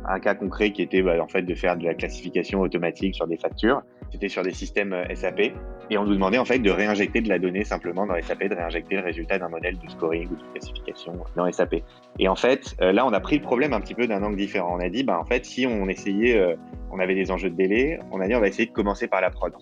un 0.05 0.21
cas 0.21 0.35
concret 0.35 0.73
qui 0.73 0.83
était 0.83 1.03
bah, 1.03 1.23
en 1.23 1.29
fait 1.29 1.43
de 1.43 1.55
faire 1.55 1.77
de 1.77 1.85
la 1.85 1.95
classification 1.95 2.61
automatique 2.61 3.15
sur 3.15 3.27
des 3.27 3.37
factures. 3.37 3.83
C'était 4.11 4.29
sur 4.29 4.43
des 4.43 4.53
systèmes 4.53 4.93
euh, 4.93 5.15
SAP 5.15 5.53
et 5.91 5.99
on 5.99 6.05
nous 6.05 6.15
demandait 6.15 6.39
en 6.39 6.45
fait 6.45 6.59
de 6.59 6.71
réinjecter 6.71 7.21
de 7.21 7.29
la 7.29 7.39
donnée 7.39 7.65
simplement 7.65 8.07
dans 8.07 8.21
SAP, 8.21 8.45
de 8.49 8.55
réinjecter 8.55 8.97
le 8.97 9.03
résultat 9.03 9.39
d'un 9.39 9.49
modèle 9.49 9.79
de 9.79 9.89
scoring 9.89 10.29
ou 10.29 10.37
de 10.37 10.43
classification 10.53 11.13
dans 11.37 11.51
SAP. 11.51 11.77
Et 12.19 12.29
en 12.29 12.37
fait, 12.37 12.75
euh, 12.81 12.93
là, 12.93 13.07
on 13.07 13.13
a 13.13 13.21
pris 13.21 13.37
le 13.37 13.43
problème 13.43 13.73
un 13.73 13.81
petit 13.81 13.95
peu 13.95 14.07
d'un 14.07 14.23
angle 14.23 14.37
différent. 14.37 14.77
On 14.77 14.81
a 14.81 14.89
dit, 14.89 15.05
bah 15.05 15.19
en 15.21 15.25
fait, 15.25 15.45
si 15.45 15.67
on 15.67 15.89
essayait, 15.89 16.39
euh, 16.39 16.57
on 16.91 16.99
avait 16.99 17.15
des 17.15 17.31
enjeux 17.31 17.51
de 17.51 17.57
délai, 17.57 18.01
on 18.11 18.21
a 18.21 18.27
dit 18.27 18.35
on 18.35 18.41
va 18.41 18.49
essayer 18.49 18.67
de 18.67 18.73
commencer 18.73 19.07
par 19.07 19.21
la 19.21 19.31
prod. 19.31 19.53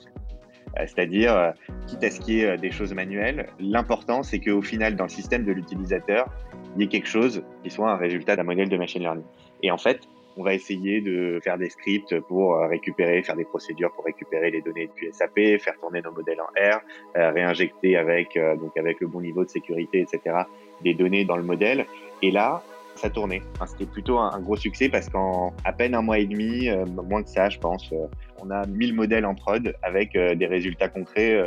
C'est-à-dire, 0.87 1.55
quitte 1.89 2.05
à 2.05 2.11
ce 2.11 2.21
qu'il 2.21 2.35
y 2.35 2.41
ait 2.43 2.57
des 2.57 2.71
choses 2.71 2.95
manuelles, 2.95 3.47
l'important 3.59 4.23
c'est 4.23 4.39
qu'au 4.39 4.63
final, 4.63 4.95
dans 4.95 5.05
le 5.05 5.11
système 5.11 5.45
de 5.45 5.51
l'utilisateur, 5.51 6.29
il 6.55 6.58
y 6.81 6.89
quelque 6.89 7.09
chose 7.09 7.43
qui 7.63 7.71
soit 7.71 7.91
un 7.91 7.97
résultat 7.97 8.37
d'un 8.37 8.45
modèle 8.45 8.69
de 8.69 8.77
machine 8.77 9.03
learning. 9.03 9.25
Et 9.63 9.71
en 9.71 9.79
fait, 9.79 10.01
on 10.39 10.45
va 10.45 10.55
essayer 10.55 11.01
de 11.01 11.41
faire 11.43 11.59
des 11.59 11.69
scripts 11.69 12.19
pour 12.21 12.55
euh, 12.55 12.69
récupérer, 12.69 13.23
faire 13.23 13.35
des 13.35 13.45
procédures 13.45 13.93
pour 13.93 14.05
récupérer 14.05 14.53
les 14.53 14.63
données 14.63 14.87
depuis 14.87 15.13
SAP, 15.13 15.35
faire 15.35 15.75
tourner 15.81 16.01
nos 16.01 16.13
modèles 16.13 16.41
en 16.41 16.45
R, 16.45 16.81
euh, 17.17 17.33
réinjecter 17.33 17.97
avec 17.97 18.37
euh, 18.37 18.57
donc 18.57 18.77
avec 18.77 19.01
le 19.01 19.09
bon 19.09 19.21
niveau 19.21 19.45
de 19.45 19.51
sécurité, 19.51 20.01
etc. 20.01 20.45
des 20.83 20.95
données 20.95 21.25
dans 21.25 21.37
le 21.37 21.43
modèle. 21.43 21.87
Et 22.23 22.31
là, 22.31 22.63
ça 22.95 23.11
tournait. 23.11 23.43
C'était 23.67 23.87
plutôt 23.87 24.19
un, 24.19 24.39
gros 24.41 24.57
succès 24.57 24.89
parce 24.89 25.09
qu'en 25.09 25.53
à 25.65 25.73
peine 25.73 25.97
un 25.97 26.03
mois 26.03 26.21
et 26.21 26.27
demi, 26.27 26.69
moins 27.09 27.23
que 27.23 27.31
ça, 27.31 27.49
je 27.49 27.59
pense, 27.59 27.93
on 28.41 28.51
a 28.51 28.67
1000 28.67 28.95
modèles 28.95 29.25
en 29.25 29.37
prod 29.37 29.73
avec 29.83 30.15
des 30.15 30.47
résultats 30.47 30.89
concrets 30.89 31.41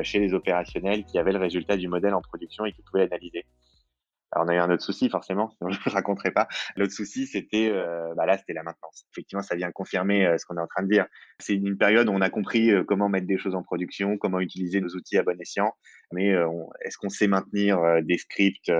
chez 0.00 0.20
les 0.20 0.32
opérationnels 0.32 1.04
qui 1.04 1.18
avaient 1.18 1.32
le 1.32 1.38
résultat 1.38 1.76
du 1.76 1.86
modèle 1.86 2.14
en 2.14 2.22
production 2.22 2.64
et 2.64 2.72
qui 2.72 2.80
pouvaient 2.80 3.04
l'analyser. 3.04 3.44
Alors, 4.36 4.46
on 4.46 4.50
a 4.50 4.54
eu 4.54 4.58
un 4.58 4.70
autre 4.70 4.82
souci, 4.82 5.08
forcément, 5.08 5.48
sinon 5.58 5.70
je 5.70 5.78
ne 5.88 5.94
raconterai 5.94 6.30
pas. 6.30 6.46
L'autre 6.76 6.92
souci, 6.92 7.26
c'était, 7.26 7.70
euh, 7.70 8.12
bah 8.16 8.26
la 8.26 8.62
maintenance. 8.62 9.06
Effectivement, 9.12 9.42
ça 9.42 9.56
vient 9.56 9.70
confirmer 9.72 10.26
euh, 10.26 10.36
ce 10.36 10.44
qu'on 10.44 10.58
est 10.58 10.60
en 10.60 10.66
train 10.66 10.82
de 10.82 10.88
dire. 10.88 11.06
C'est 11.38 11.54
une 11.54 11.78
période 11.78 12.08
où 12.08 12.12
on 12.12 12.20
a 12.20 12.28
compris 12.28 12.70
euh, 12.70 12.84
comment 12.84 13.08
mettre 13.08 13.26
des 13.26 13.38
choses 13.38 13.54
en 13.54 13.62
production, 13.62 14.18
comment 14.18 14.40
utiliser 14.40 14.82
nos 14.82 14.90
outils 14.90 15.16
à 15.16 15.22
bon 15.22 15.40
escient. 15.40 15.72
Mais 16.12 16.34
est-ce 16.82 16.98
qu'on 16.98 17.08
sait 17.08 17.26
maintenir 17.26 17.80
des 18.02 18.16
scripts 18.16 18.70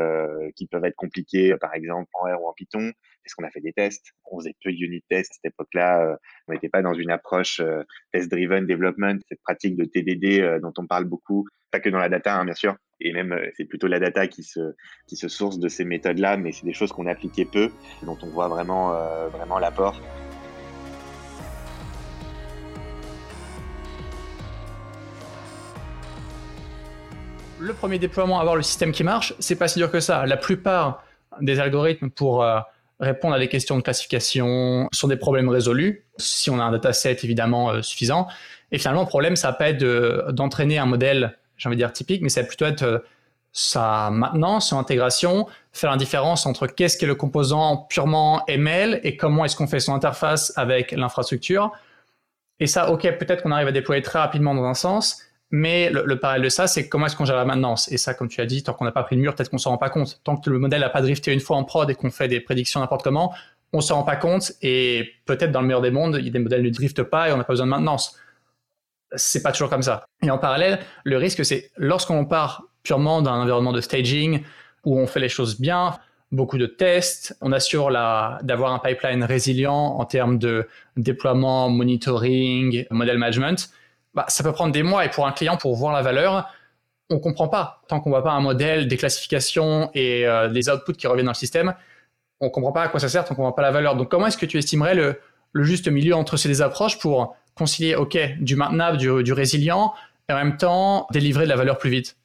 qui 0.55 0.67
peuvent 0.69 0.85
être 0.85 0.95
compliqués, 0.95 1.57
par 1.57 1.75
exemple 1.75 2.09
en 2.15 2.29
R 2.29 2.41
ou 2.41 2.49
en 2.49 2.53
Python? 2.53 2.93
Est-ce 3.26 3.35
qu'on 3.35 3.45
a 3.45 3.50
fait 3.50 3.61
des 3.61 3.73
tests? 3.73 4.06
On 4.30 4.38
faisait 4.38 4.54
peu 4.62 4.71
unit 4.71 5.02
tests 5.11 5.33
à 5.33 5.35
cette 5.35 5.52
époque-là. 5.52 6.16
on 6.49 6.52
n'était 6.52 6.68
pas 6.68 6.83
dans 6.83 6.95
une 6.95 7.11
approche 7.11 7.61
test-driven 8.12 8.66
development, 8.66 9.18
cette 9.28 9.42
pratique 9.42 9.76
de 9.76 9.85
TDD 9.85 10.61
dont 10.61 10.73
on 10.78 10.87
parle 10.87 11.04
beaucoup, 11.04 11.47
pas 11.71 11.80
que 11.80 11.88
dans 11.88 11.99
la 11.99 12.09
data, 12.09 12.37
hein, 12.37 12.45
bien 12.45 12.54
sûr, 12.54 12.76
et 13.00 13.12
même 13.12 13.33
euh, 13.33 13.50
c'est 13.56 13.64
plutôt 13.64 13.87
la 13.87 13.99
data 13.99 14.26
qui 14.26 14.42
se, 14.42 14.75
qui 15.06 15.16
se 15.16 15.28
source 15.28 15.59
de 15.59 15.68
ces 15.68 15.85
méthodes-là, 15.85 16.37
mais 16.37 16.52
c'est 16.52 16.64
des 16.64 16.73
choses 16.73 16.92
qu'on 16.92 17.06
appliquait 17.06 17.45
peu, 17.45 17.71
dont 18.02 18.16
on 18.23 18.28
voit 18.28 18.49
vraiment, 18.49 18.95
euh, 18.95 19.28
vraiment 19.28 19.59
l'apport. 19.59 20.00
Le 27.59 27.73
premier 27.73 27.99
déploiement, 27.99 28.38
avoir 28.38 28.54
le 28.54 28.62
système 28.62 28.92
qui 28.92 29.02
marche, 29.02 29.35
c'est 29.38 29.56
pas 29.56 29.66
si 29.66 29.78
dur 29.78 29.90
que 29.90 30.00
ça. 30.00 30.26
La 30.26 30.37
plupart 30.37 31.02
des 31.40 31.59
algorithmes 31.59 32.11
pour 32.11 32.42
euh, 32.42 32.61
répondre 33.00 33.35
à 33.35 33.38
des 33.38 33.49
questions 33.49 33.76
de 33.76 33.83
classification 33.83 34.88
sont 34.93 35.09
des 35.09 35.17
problèmes 35.17 35.49
résolus, 35.49 36.07
si 36.17 36.50
on 36.50 36.59
a 36.59 36.65
un 36.65 36.73
dataset 36.73 37.19
évidemment 37.23 37.83
suffisant. 37.83 38.26
Et 38.73 38.79
finalement, 38.79 39.03
le 39.03 39.09
problème, 39.09 39.37
ça 39.37 39.49
va 39.49 39.55
pas 39.55 39.69
être 39.69 40.31
d'entraîner 40.33 40.79
un 40.79 40.87
modèle 40.87 41.37
j'ai 41.57 41.69
envie 41.69 41.76
de 41.76 41.83
dire 41.83 41.93
typique, 41.93 42.23
mais 42.23 42.29
ça 42.29 42.43
va 42.43 42.47
plutôt 42.47 42.67
être 42.67 42.83
euh, 42.83 42.99
sa 43.53 44.11
maintenance, 44.11 44.69
son 44.69 44.79
intégration, 44.79 45.47
faire 45.73 45.91
la 45.91 45.97
différence 45.97 46.45
entre 46.47 46.67
qu'est-ce 46.67 46.99
qu'est 46.99 47.07
le 47.07 47.15
composant 47.15 47.79
purement 47.88 48.45
ML 48.49 49.00
et 49.03 49.17
comment 49.17 49.45
est-ce 49.45 49.57
qu'on 49.57 49.67
fait 49.67 49.81
son 49.81 49.95
interface 49.95 50.53
avec 50.57 50.93
l'infrastructure. 50.93 51.73
Et 52.61 52.67
ça, 52.67 52.91
ok, 52.91 53.03
peut-être 53.19 53.43
qu'on 53.43 53.53
arrive 53.53 53.69
à 53.69 53.73
déployer 53.73 54.03
très 54.03 54.19
rapidement 54.19 54.55
dans 54.55 54.65
un 54.65 54.75
sens, 54.75 55.23
mais 55.50 55.91
le, 55.91 56.05
le 56.05 56.19
parallèle 56.19 56.43
de 56.43 56.49
ça, 56.49 56.67
c'est 56.67 56.88
comment 56.88 57.07
est-ce 57.07 57.17
qu'on 57.17 57.25
gère 57.25 57.37
la 57.37 57.45
maintenance? 57.45 57.91
Et 57.93 57.99
ça, 57.99 58.15
comme 58.15 58.29
tu 58.29 58.41
as 58.41 58.47
dit, 58.47 58.62
tant 58.62 58.73
qu'on 58.73 58.85
n'a 58.85 58.93
pas 58.93 59.03
pris 59.03 59.17
le 59.17 59.23
mur, 59.23 59.35
peut-être 59.35 59.50
qu'on 59.50 59.59
s'en 59.59 59.71
rend 59.71 59.79
pas 59.79 59.91
compte. 59.91 60.21
Tant 60.25 60.37
que 60.37 60.50
le 60.50 60.59
modèle 60.59 60.81
n'a 60.81 60.91
pas 60.91 61.03
drifté 61.03 61.33
une 61.33 61.41
fois 61.41 61.57
en 61.57 61.65
prod 61.65 61.88
et 61.88 61.95
qu'on 61.95 62.11
fait 62.11 62.29
des 62.29 62.41
prédictions 62.41 62.81
n'importe 62.81 63.03
comment, 63.03 63.35
on 63.73 63.81
s'en 63.81 63.97
rend 63.97 64.03
pas 64.03 64.17
compte. 64.17 64.53
Et 64.62 65.12
peut-être 65.25 65.53
dans 65.53 65.61
le 65.61 65.67
meilleur 65.67 65.83
des 65.83 65.91
mondes, 65.91 66.17
des 66.17 66.38
modèles 66.38 66.62
ne 66.62 66.71
driftent 66.71 67.05
pas 67.05 67.29
et 67.29 67.33
on 67.33 67.37
n'a 67.37 67.45
pas 67.45 67.53
besoin 67.53 67.67
de 67.67 67.71
maintenance 67.71 68.19
c'est 69.15 69.43
pas 69.43 69.53
toujours 69.53 69.71
comme 69.71 69.83
ça. 69.83 70.07
Et 70.23 70.31
en 70.31 70.38
parallèle, 70.38 70.81
le 71.05 71.17
risque, 71.17 71.45
c'est 71.45 71.71
lorsqu'on 71.76 72.25
part 72.25 72.65
purement 72.83 73.23
d'un 73.23 73.35
environnement 73.35 73.73
de 73.73 73.81
staging 73.81 74.43
où 74.85 74.99
on 74.99 75.07
fait 75.07 75.21
les 75.21 75.29
choses 75.29 75.61
bien, 75.61 75.99
beaucoup 76.33 76.59
de 76.59 76.67
tests, 76.67 77.37
on 77.41 77.53
assure 77.53 77.91
d'avoir 77.91 78.73
un 78.73 78.79
pipeline 78.79 79.25
résilient 79.25 79.97
en 79.99 80.05
termes 80.05 80.38
de 80.38 80.69
déploiement, 80.97 81.69
monitoring, 81.69 82.85
model 82.91 83.19
management. 83.19 83.71
Bah, 84.17 84.25
ça 84.29 84.43
peut 84.43 84.53
prendre 84.53 84.73
des 84.73 84.83
mois 84.83 85.05
et 85.05 85.11
pour 85.11 85.27
un 85.27 85.33
client, 85.33 85.59
pour 85.59 85.77
voir 85.77 85.93
la 85.93 86.01
valeur, 86.01 86.51
on 87.11 87.21
comprend 87.21 87.49
pas. 87.49 87.83
Tant 87.87 88.01
qu'on 88.01 88.09
voit 88.09 88.25
pas 88.25 88.33
un 88.33 88.41
modèle, 88.41 88.89
des 88.89 88.97
classifications 88.97 89.91
et 89.93 90.27
euh, 90.27 90.49
des 90.49 90.71
outputs 90.71 90.95
qui 90.95 91.07
reviennent 91.07 91.27
dans 91.27 91.33
le 91.33 91.37
système, 91.37 91.75
on 92.41 92.49
comprend 92.49 92.73
pas 92.73 92.85
à 92.85 92.89
quoi 92.89 92.99
ça 92.99 93.11
sert 93.11 93.27
tant 93.27 93.35
qu'on 93.35 93.43
voit 93.43 93.55
pas 93.55 93.61
la 93.61 93.71
valeur. 93.71 93.95
Donc 93.95 94.11
comment 94.11 94.27
est-ce 94.27 94.39
que 94.39 94.47
tu 94.47 94.57
estimerais 94.57 94.95
le, 94.95 95.21
juste 95.55 95.89
milieu 95.89 96.15
entre 96.15 96.39
ces 96.39 96.49
deux 96.49 96.63
approches 96.63 96.99
pour 96.99 97.37
concilier, 97.55 97.95
OK, 97.95 98.19
du 98.41 98.57
maintenable, 98.57 98.97
du, 98.97 99.33
résilient, 99.35 99.93
et 100.31 100.33
en 100.33 100.37
même 100.37 100.57
temps 100.57 101.07
délivrer 101.13 101.45
de 101.45 101.51
la 101.51 101.57
valeur 101.57 101.77
plus 101.77 101.91
vite? 101.91 102.17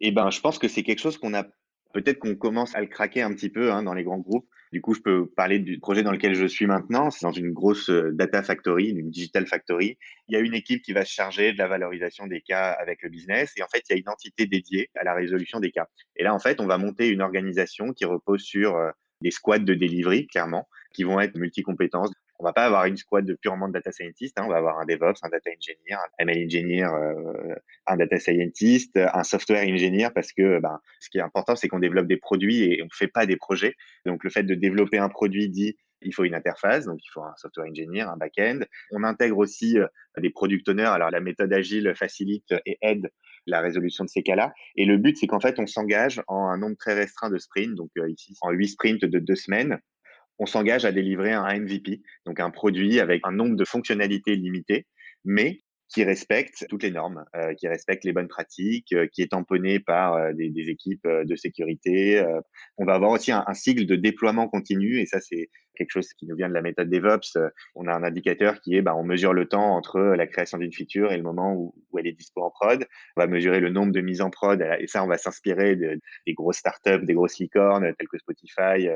Eh 0.00 0.10
ben, 0.10 0.30
je 0.30 0.40
pense 0.40 0.58
que 0.58 0.66
c'est 0.66 0.82
quelque 0.82 1.00
chose 1.00 1.16
qu'on 1.16 1.34
a, 1.34 1.44
peut-être 1.92 2.18
qu'on 2.18 2.34
commence 2.34 2.74
à 2.74 2.80
le 2.80 2.86
craquer 2.86 3.22
un 3.22 3.32
petit 3.32 3.50
peu 3.50 3.72
hein, 3.72 3.84
dans 3.84 3.94
les 3.94 4.02
grands 4.02 4.18
groupes. 4.18 4.48
Du 4.72 4.80
coup, 4.80 4.94
je 4.94 5.00
peux 5.00 5.26
parler 5.26 5.58
du 5.58 5.80
projet 5.80 6.04
dans 6.04 6.12
lequel 6.12 6.34
je 6.34 6.46
suis 6.46 6.66
maintenant. 6.66 7.10
C'est 7.10 7.26
dans 7.26 7.32
une 7.32 7.50
grosse 7.50 7.90
euh, 7.90 8.12
data 8.12 8.42
factory, 8.42 8.90
une 8.90 9.10
digital 9.10 9.46
factory. 9.46 9.98
Il 10.28 10.34
y 10.34 10.36
a 10.36 10.40
une 10.40 10.54
équipe 10.54 10.82
qui 10.82 10.92
va 10.92 11.04
se 11.04 11.12
charger 11.12 11.52
de 11.52 11.58
la 11.58 11.66
valorisation 11.66 12.28
des 12.28 12.40
cas 12.40 12.70
avec 12.70 13.02
le 13.02 13.08
business. 13.08 13.52
Et 13.56 13.62
en 13.64 13.68
fait, 13.68 13.82
il 13.88 13.92
y 13.92 13.96
a 13.96 13.98
une 13.98 14.08
entité 14.08 14.46
dédiée 14.46 14.88
à 14.94 15.02
la 15.02 15.14
résolution 15.14 15.58
des 15.58 15.72
cas. 15.72 15.88
Et 16.14 16.22
là, 16.22 16.34
en 16.34 16.38
fait, 16.38 16.60
on 16.60 16.66
va 16.66 16.78
monter 16.78 17.08
une 17.08 17.20
organisation 17.20 17.92
qui 17.92 18.04
repose 18.04 18.42
sur 18.42 18.76
euh, 18.76 18.90
des 19.22 19.32
squads 19.32 19.58
de 19.58 19.74
delivery, 19.74 20.28
clairement, 20.28 20.68
qui 20.92 21.02
vont 21.02 21.18
être 21.18 21.36
multi-compétences 21.36 22.12
on 22.40 22.44
va 22.44 22.52
pas 22.52 22.64
avoir 22.64 22.86
une 22.86 22.96
squad 22.96 23.24
de 23.26 23.34
purement 23.34 23.68
de 23.68 23.74
data 23.74 23.92
scientist. 23.92 24.38
Hein. 24.38 24.44
on 24.46 24.48
va 24.48 24.56
avoir 24.56 24.78
un 24.78 24.86
DevOps, 24.86 25.22
un 25.22 25.28
data 25.28 25.50
engineer, 25.50 25.98
un 26.18 26.24
ML 26.24 26.44
engineer, 26.44 26.84
euh, 26.84 27.54
un 27.86 27.96
data 27.96 28.18
scientist, 28.18 28.96
un 28.96 29.22
software 29.22 29.62
engineer, 29.62 30.08
parce 30.14 30.32
que 30.32 30.58
ben, 30.58 30.80
ce 31.00 31.10
qui 31.10 31.18
est 31.18 31.22
important, 31.22 31.54
c'est 31.54 31.68
qu'on 31.68 31.78
développe 31.78 32.06
des 32.06 32.16
produits 32.16 32.64
et 32.64 32.82
on 32.82 32.88
fait 32.90 33.08
pas 33.08 33.26
des 33.26 33.36
projets. 33.36 33.74
Donc 34.06 34.24
le 34.24 34.30
fait 34.30 34.42
de 34.42 34.54
développer 34.54 34.98
un 34.98 35.10
produit 35.10 35.50
dit 35.50 35.76
il 36.02 36.14
faut 36.14 36.24
une 36.24 36.34
interface, 36.34 36.86
donc 36.86 36.98
il 37.04 37.10
faut 37.10 37.22
un 37.22 37.34
software 37.36 37.66
engineer, 37.68 38.08
un 38.08 38.16
back-end. 38.16 38.60
On 38.90 39.04
intègre 39.04 39.36
aussi 39.36 39.78
euh, 39.78 39.86
des 40.16 40.30
product 40.30 40.66
owners. 40.68 40.84
Alors 40.84 41.10
la 41.10 41.20
méthode 41.20 41.52
agile 41.52 41.92
facilite 41.94 42.54
et 42.64 42.78
aide 42.80 43.10
la 43.46 43.60
résolution 43.60 44.04
de 44.04 44.08
ces 44.08 44.22
cas-là. 44.22 44.52
Et 44.76 44.84
le 44.86 44.96
but, 44.96 45.16
c'est 45.18 45.26
qu'en 45.26 45.40
fait, 45.40 45.58
on 45.58 45.66
s'engage 45.66 46.22
en 46.26 46.48
un 46.48 46.58
nombre 46.58 46.76
très 46.76 46.94
restreint 46.94 47.30
de 47.30 47.38
sprints, 47.38 47.74
donc 47.74 47.90
euh, 47.98 48.08
ici 48.10 48.34
en 48.40 48.50
huit 48.50 48.68
sprints 48.68 49.04
de 49.04 49.18
deux 49.18 49.36
semaines, 49.36 49.78
on 50.40 50.46
s'engage 50.46 50.84
à 50.84 50.90
délivrer 50.90 51.32
un 51.32 51.46
MVP, 51.60 52.00
donc 52.26 52.40
un 52.40 52.50
produit 52.50 52.98
avec 52.98 53.20
un 53.24 53.30
nombre 53.30 53.56
de 53.56 53.64
fonctionnalités 53.64 54.34
limitées, 54.34 54.86
mais 55.24 55.60
qui 55.90 56.04
respecte 56.04 56.66
toutes 56.68 56.84
les 56.84 56.92
normes, 56.92 57.24
euh, 57.34 57.52
qui 57.54 57.66
respecte 57.66 58.04
les 58.04 58.12
bonnes 58.12 58.28
pratiques, 58.28 58.92
euh, 58.92 59.08
qui 59.12 59.22
est 59.22 59.32
tamponné 59.32 59.80
par 59.80 60.14
euh, 60.14 60.32
des, 60.32 60.70
équipes 60.70 61.06
de 61.06 61.36
sécurité. 61.36 62.24
on 62.78 62.84
va 62.84 62.94
avoir 62.94 63.10
aussi 63.10 63.32
un, 63.32 63.44
cycle 63.54 63.86
de 63.86 63.96
déploiement 63.96 64.48
continu, 64.48 65.00
et 65.00 65.06
ça 65.06 65.20
c'est 65.20 65.50
quelque 65.74 65.90
chose 65.90 66.12
qui 66.12 66.26
nous 66.26 66.36
vient 66.36 66.48
de 66.48 66.54
la 66.54 66.62
méthode 66.62 66.88
DevOps. 66.88 67.36
on 67.74 67.88
a 67.88 67.92
un 67.92 68.04
indicateur 68.04 68.60
qui 68.60 68.76
est, 68.76 68.82
bah, 68.82 68.94
on 68.94 69.04
mesure 69.04 69.32
le 69.32 69.46
temps 69.46 69.74
entre 69.74 70.00
la 70.00 70.26
création 70.26 70.58
d'une 70.58 70.72
feature 70.72 71.12
et 71.12 71.16
le 71.16 71.22
moment 71.22 71.54
où, 71.54 71.74
elle 71.98 72.06
est 72.06 72.12
dispo 72.12 72.42
en 72.42 72.50
prod. 72.50 72.86
On 73.16 73.20
va 73.20 73.26
mesurer 73.26 73.60
le 73.60 73.70
nombre 73.70 73.92
de 73.92 74.00
mises 74.00 74.20
en 74.20 74.30
prod, 74.30 74.64
et 74.78 74.86
ça 74.86 75.02
on 75.02 75.08
va 75.08 75.18
s'inspirer 75.18 75.76
des 75.76 76.34
grosses 76.34 76.58
startups, 76.58 77.04
des 77.04 77.14
grosses 77.14 77.38
licornes 77.38 77.92
telles 77.98 78.08
que 78.08 78.18
Spotify, 78.18 78.88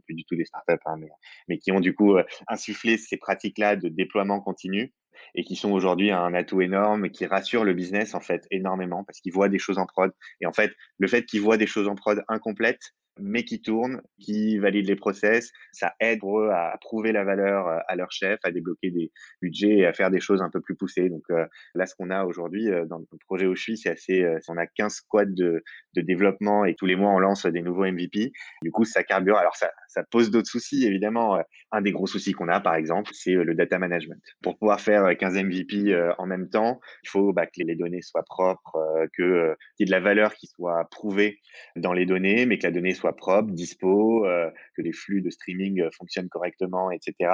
plus 0.00 0.14
du 0.14 0.24
tout 0.24 0.36
des 0.36 0.44
startups, 0.44 0.82
hein, 0.86 0.96
mais, 0.98 1.08
mais 1.48 1.58
qui 1.58 1.72
ont 1.72 1.80
du 1.80 1.94
coup 1.94 2.16
euh, 2.16 2.24
insufflé 2.48 2.96
ces 2.98 3.16
pratiques-là 3.16 3.76
de 3.76 3.88
déploiement 3.88 4.40
continu 4.40 4.92
et 5.34 5.44
qui 5.44 5.56
sont 5.56 5.72
aujourd'hui 5.72 6.10
un 6.10 6.34
atout 6.34 6.60
énorme 6.60 7.06
et 7.06 7.10
qui 7.10 7.26
rassurent 7.26 7.64
le 7.64 7.74
business 7.74 8.14
en 8.14 8.20
fait 8.20 8.46
énormément 8.50 9.04
parce 9.04 9.20
qu'ils 9.20 9.32
voient 9.32 9.48
des 9.48 9.58
choses 9.58 9.78
en 9.78 9.86
prod. 9.86 10.12
Et 10.40 10.46
en 10.46 10.52
fait, 10.52 10.72
le 10.98 11.08
fait 11.08 11.24
qu'ils 11.24 11.40
voient 11.40 11.56
des 11.56 11.66
choses 11.66 11.88
en 11.88 11.94
prod 11.94 12.22
incomplètes, 12.28 12.94
mais 13.18 13.44
qui 13.44 13.60
tournent, 13.60 14.02
qui 14.20 14.58
valident 14.58 14.88
les 14.88 14.96
process. 14.96 15.52
Ça 15.72 15.94
aide 16.00 16.20
eux 16.24 16.50
à 16.52 16.76
prouver 16.80 17.12
la 17.12 17.24
valeur 17.24 17.68
euh, 17.68 17.78
à 17.88 17.96
leur 17.96 18.10
chef, 18.10 18.38
à 18.44 18.50
débloquer 18.50 18.90
des 18.90 19.10
budgets 19.42 19.78
et 19.78 19.86
à 19.86 19.92
faire 19.92 20.10
des 20.10 20.20
choses 20.20 20.42
un 20.42 20.50
peu 20.50 20.60
plus 20.60 20.76
poussées. 20.76 21.08
Donc 21.08 21.22
euh, 21.30 21.46
là, 21.74 21.86
ce 21.86 21.94
qu'on 21.94 22.10
a 22.10 22.24
aujourd'hui 22.24 22.68
euh, 22.70 22.84
dans 22.86 22.98
le 22.98 23.06
projet 23.26 23.46
Oshui, 23.46 23.76
c'est 23.76 23.90
assez, 23.90 24.26
on 24.48 24.56
a 24.56 24.66
15 24.66 24.92
squads 24.92 25.24
de, 25.26 25.62
développement 25.96 26.66
et 26.66 26.74
tous 26.74 26.84
les 26.84 26.94
mois, 26.94 27.10
on 27.10 27.18
lance 27.18 27.46
des 27.46 27.62
nouveaux 27.62 27.84
MVP. 27.84 28.32
Du 28.62 28.70
coup, 28.70 28.84
ça 28.84 29.02
carbure. 29.02 29.36
Alors, 29.38 29.56
ça, 29.56 29.70
ça 29.88 30.02
pose 30.04 30.30
d'autres 30.30 30.48
soucis, 30.48 30.84
évidemment. 30.86 31.40
Un 31.72 31.80
des 31.80 31.90
gros 31.90 32.06
soucis 32.06 32.32
qu'on 32.32 32.48
a, 32.48 32.60
par 32.60 32.74
exemple, 32.74 33.10
c'est 33.14 33.32
le 33.32 33.54
data 33.54 33.78
management. 33.78 34.20
Pour 34.42 34.58
pouvoir 34.58 34.80
faire 34.80 35.16
15 35.16 35.34
MVP 35.36 35.98
en 36.18 36.26
même 36.26 36.50
temps, 36.50 36.80
il 37.02 37.08
faut 37.08 37.32
bah, 37.32 37.46
que 37.46 37.62
les 37.62 37.76
données 37.76 38.02
soient 38.02 38.24
propres, 38.24 38.76
que 39.16 39.56
qu'il 39.76 39.80
y 39.80 39.82
ait 39.84 39.86
de 39.86 39.90
la 39.90 40.00
valeur 40.00 40.34
qui 40.34 40.46
soit 40.46 40.86
prouvée 40.90 41.40
dans 41.76 41.94
les 41.94 42.04
données, 42.04 42.44
mais 42.44 42.58
que 42.58 42.66
la 42.66 42.72
donnée 42.72 42.92
soit 42.92 43.05
propre, 43.12 43.50
dispo, 43.52 44.26
euh, 44.26 44.50
que 44.76 44.82
les 44.82 44.92
flux 44.92 45.22
de 45.22 45.30
streaming 45.30 45.80
euh, 45.80 45.90
fonctionnent 45.96 46.28
correctement, 46.28 46.90
etc. 46.90 47.30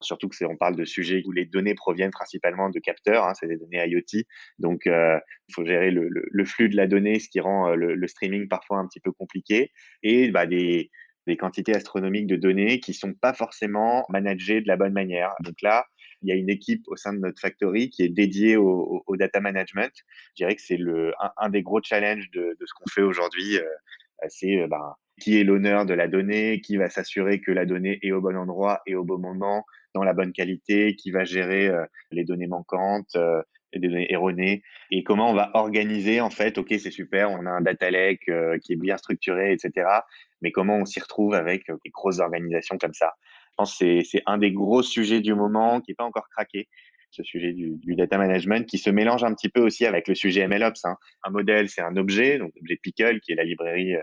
Surtout 0.00 0.28
que 0.28 0.44
on 0.44 0.56
parle 0.56 0.76
de 0.76 0.84
sujets 0.84 1.22
où 1.24 1.32
les 1.32 1.46
données 1.46 1.74
proviennent 1.74 2.10
principalement 2.10 2.68
de 2.68 2.78
capteurs, 2.78 3.24
hein, 3.24 3.32
c'est 3.34 3.46
des 3.46 3.56
données 3.56 3.86
IoT, 3.88 4.24
donc 4.58 4.86
euh, 4.86 5.18
il 5.48 5.54
faut 5.54 5.64
gérer 5.64 5.90
le, 5.90 6.44
flux 6.44 6.68
de 6.68 6.76
la 6.76 6.86
donnée, 6.86 7.18
ce 7.18 7.28
qui 7.28 7.40
rend 7.40 7.74
le, 7.74 8.06
streaming 8.06 8.48
parfois 8.48 8.78
un 8.78 8.86
petit 8.86 9.00
peu 9.00 9.12
compliqué, 9.12 9.70
et 10.02 10.30
bah, 10.30 10.46
des, 10.46 10.90
quantités 11.38 11.74
astronomiques 11.74 12.26
de 12.26 12.36
données 12.36 12.80
qui 12.80 12.92
sont 12.92 13.14
pas 13.14 13.32
forcément 13.32 14.04
managées 14.10 14.60
de 14.60 14.68
la 14.68 14.76
bonne 14.76 14.92
manière. 14.92 15.32
Donc 15.40 15.54
là, 15.62 15.86
il 16.20 16.28
y 16.28 16.32
a 16.32 16.34
une 16.34 16.50
équipe 16.50 16.82
au 16.86 16.96
sein 16.96 17.14
de 17.14 17.18
notre 17.18 17.40
factory 17.40 17.88
qui 17.88 18.02
est 18.02 18.10
dédiée 18.10 18.56
au, 18.56 19.02
data 19.16 19.40
management. 19.40 19.92
Je 20.36 20.44
dirais 20.44 20.54
que 20.54 20.62
c'est 20.62 20.78
un, 21.38 21.48
des 21.48 21.62
gros 21.62 21.80
challenges 21.82 22.30
de, 22.32 22.56
ce 22.60 22.74
qu'on 22.74 22.90
fait 22.90 23.02
aujourd'hui. 23.02 23.58
c'est 24.28 24.66
bah, 24.66 24.96
qui 25.20 25.38
est 25.38 25.44
l'honneur 25.44 25.86
de 25.86 25.94
la 25.94 26.08
donnée, 26.08 26.60
qui 26.60 26.76
va 26.76 26.88
s'assurer 26.88 27.40
que 27.40 27.52
la 27.52 27.66
donnée 27.66 27.98
est 28.02 28.12
au 28.12 28.20
bon 28.20 28.36
endroit 28.36 28.82
et 28.86 28.94
au 28.94 29.04
bon 29.04 29.18
moment, 29.18 29.64
dans 29.94 30.02
la 30.02 30.12
bonne 30.12 30.32
qualité, 30.32 30.96
qui 30.96 31.10
va 31.10 31.24
gérer 31.24 31.68
euh, 31.68 31.84
les 32.10 32.24
données 32.24 32.48
manquantes, 32.48 33.14
euh, 33.16 33.42
des 33.72 33.88
données 33.88 34.12
erronées, 34.12 34.62
et 34.90 35.02
comment 35.02 35.30
on 35.30 35.34
va 35.34 35.50
organiser 35.54 36.20
en 36.20 36.30
fait, 36.30 36.58
ok 36.58 36.68
c'est 36.78 36.90
super, 36.90 37.30
on 37.30 37.46
a 37.46 37.50
un 37.50 37.60
data 37.60 37.90
lake 37.90 38.28
euh, 38.28 38.58
qui 38.58 38.72
est 38.72 38.76
bien 38.76 38.96
structuré, 38.96 39.52
etc. 39.52 39.88
Mais 40.42 40.52
comment 40.52 40.76
on 40.76 40.84
s'y 40.84 41.00
retrouve 41.00 41.34
avec 41.34 41.66
des 41.66 41.90
grosses 41.90 42.20
organisations 42.20 42.78
comme 42.78 42.94
ça? 42.94 43.14
Je 43.50 43.54
pense 43.56 43.78
que 43.78 44.02
c'est 44.02 44.22
un 44.26 44.38
des 44.38 44.52
gros 44.52 44.82
sujets 44.82 45.20
du 45.20 45.34
moment 45.34 45.80
qui 45.80 45.90
n'est 45.90 45.96
pas 45.96 46.04
encore 46.04 46.28
craqué, 46.28 46.68
ce 47.10 47.22
sujet 47.22 47.52
du, 47.52 47.76
du, 47.76 47.94
data 47.94 48.18
management 48.18 48.66
qui 48.66 48.78
se 48.78 48.90
mélange 48.90 49.22
un 49.22 49.32
petit 49.32 49.48
peu 49.48 49.60
aussi 49.60 49.86
avec 49.86 50.08
le 50.08 50.16
sujet 50.16 50.46
MLOps. 50.48 50.84
Hein. 50.84 50.96
Un 51.22 51.30
modèle, 51.30 51.68
c'est 51.68 51.80
un 51.80 51.96
objet, 51.96 52.38
donc 52.38 52.52
l'objet 52.56 52.76
Pickle, 52.82 53.20
qui 53.20 53.32
est 53.32 53.36
la 53.36 53.44
librairie 53.44 53.94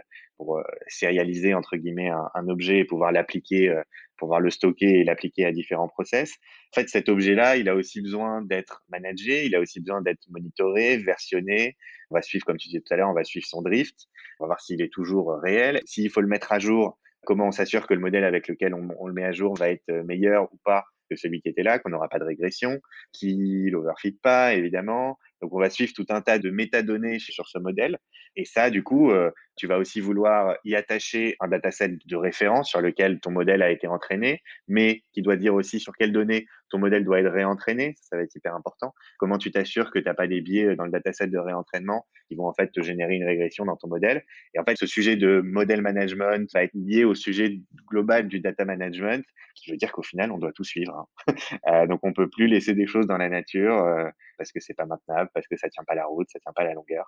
pour 0.41 0.57
euh, 0.57 0.63
sérialiser 0.87 1.53
entre 1.53 1.77
guillemets 1.77 2.09
un, 2.09 2.47
objet 2.47 2.79
et 2.79 2.85
pouvoir 2.85 3.11
l'appliquer, 3.11 3.69
euh, 3.69 3.83
pouvoir 4.17 4.39
le 4.39 4.49
stocker 4.49 5.01
et 5.01 5.03
l'appliquer 5.03 5.45
à 5.45 5.51
différents 5.51 5.87
process. 5.87 6.33
En 6.71 6.81
fait, 6.81 6.89
cet 6.89 7.09
objet-là, 7.09 7.57
il 7.57 7.69
a 7.69 7.75
aussi 7.75 8.01
besoin 8.01 8.41
d'être 8.41 8.81
managé, 8.89 9.45
il 9.45 9.53
a 9.55 9.59
aussi 9.59 9.79
besoin 9.79 10.01
d'être 10.01 10.23
monitoré, 10.31 10.97
versionné. 10.97 11.77
On 12.09 12.15
va 12.15 12.23
suivre, 12.23 12.43
comme 12.43 12.57
tu 12.57 12.69
disais 12.69 12.81
tout 12.81 12.91
à 12.91 12.97
l'heure, 12.97 13.09
on 13.09 13.13
va 13.13 13.23
suivre 13.23 13.45
son 13.45 13.61
drift, 13.61 14.07
on 14.39 14.45
va 14.45 14.47
voir 14.47 14.61
s'il 14.61 14.81
est 14.81 14.91
toujours 14.91 15.31
réel. 15.43 15.79
S'il 15.85 16.09
faut 16.09 16.21
le 16.21 16.27
mettre 16.27 16.51
à 16.51 16.57
jour, 16.57 16.97
comment 17.23 17.45
on 17.45 17.51
s'assure 17.51 17.85
que 17.85 17.93
le 17.93 17.99
modèle 17.99 18.23
avec 18.23 18.47
lequel 18.47 18.73
on, 18.73 18.89
on, 18.97 19.05
le 19.05 19.13
met 19.13 19.25
à 19.25 19.31
jour 19.31 19.55
va 19.55 19.69
être 19.69 19.91
meilleur 20.05 20.51
ou 20.51 20.57
pas 20.65 20.85
que 21.07 21.15
celui 21.15 21.39
qui 21.41 21.49
était 21.49 21.61
là, 21.61 21.77
qu'on 21.77 21.89
n'aura 21.89 22.09
pas 22.09 22.17
de 22.17 22.23
régression, 22.23 22.79
qu'il 23.13 23.75
overfit 23.75 24.17
pas, 24.23 24.55
évidemment. 24.55 25.19
Donc, 25.41 25.53
on 25.53 25.59
va 25.59 25.69
suivre 25.69 25.93
tout 25.93 26.05
un 26.09 26.21
tas 26.21 26.39
de 26.39 26.49
métadonnées 26.49 27.19
sur 27.19 27.47
ce 27.47 27.57
modèle. 27.57 27.97
Et 28.35 28.45
ça, 28.45 28.69
du 28.69 28.83
coup, 28.83 29.11
euh, 29.11 29.31
tu 29.57 29.67
vas 29.67 29.77
aussi 29.77 29.99
vouloir 29.99 30.55
y 30.63 30.75
attacher 30.75 31.35
un 31.39 31.47
dataset 31.47 31.97
de 32.05 32.15
référence 32.15 32.69
sur 32.69 32.81
lequel 32.81 33.19
ton 33.19 33.31
modèle 33.31 33.61
a 33.61 33.69
été 33.69 33.87
entraîné, 33.87 34.41
mais 34.67 35.01
qui 35.13 35.21
doit 35.21 35.35
dire 35.35 35.53
aussi 35.53 35.79
sur 35.79 35.93
quelles 35.93 36.13
données 36.13 36.45
ton 36.69 36.79
modèle 36.79 37.03
doit 37.03 37.19
être 37.19 37.31
réentraîné. 37.31 37.95
Ça, 38.01 38.15
va 38.15 38.23
être 38.23 38.33
hyper 38.33 38.55
important. 38.55 38.93
Comment 39.19 39.37
tu 39.37 39.51
t'assures 39.51 39.91
que 39.91 39.99
tu 39.99 40.05
n'as 40.05 40.13
pas 40.13 40.27
des 40.27 40.41
biais 40.41 40.75
dans 40.75 40.85
le 40.85 40.91
dataset 40.91 41.27
de 41.27 41.37
réentraînement 41.37 42.07
qui 42.27 42.35
vont 42.35 42.47
en 42.47 42.53
fait 42.53 42.71
te 42.71 42.81
générer 42.81 43.15
une 43.15 43.25
régression 43.25 43.65
dans 43.65 43.75
ton 43.75 43.89
modèle? 43.89 44.23
Et 44.55 44.59
en 44.59 44.63
fait, 44.63 44.77
ce 44.77 44.87
sujet 44.87 45.17
de 45.17 45.41
modèle 45.41 45.81
management 45.81 46.49
va 46.53 46.63
être 46.63 46.73
lié 46.73 47.03
au 47.03 47.13
sujet 47.13 47.59
global 47.87 48.27
du 48.27 48.39
data 48.39 48.63
management, 48.63 49.25
qui 49.55 49.71
veut 49.71 49.77
dire 49.77 49.91
qu'au 49.91 50.03
final, 50.03 50.31
on 50.31 50.37
doit 50.37 50.53
tout 50.53 50.63
suivre. 50.63 51.07
Hein. 51.27 51.33
euh, 51.67 51.87
donc, 51.87 51.99
on 52.03 52.13
peut 52.13 52.29
plus 52.29 52.47
laisser 52.47 52.73
des 52.73 52.87
choses 52.87 53.05
dans 53.05 53.17
la 53.17 53.29
nature 53.29 53.83
euh, 53.83 54.09
parce 54.37 54.51
que 54.51 54.59
c'est 54.59 54.73
pas 54.73 54.85
maintenable, 54.85 55.29
parce 55.33 55.47
que 55.47 55.57
ça 55.57 55.69
tient 55.69 55.83
pas 55.83 55.95
la 55.95 56.05
route, 56.05 56.27
ça 56.31 56.39
tient 56.39 56.53
pas 56.53 56.63
la 56.63 56.73
longueur. 56.73 57.05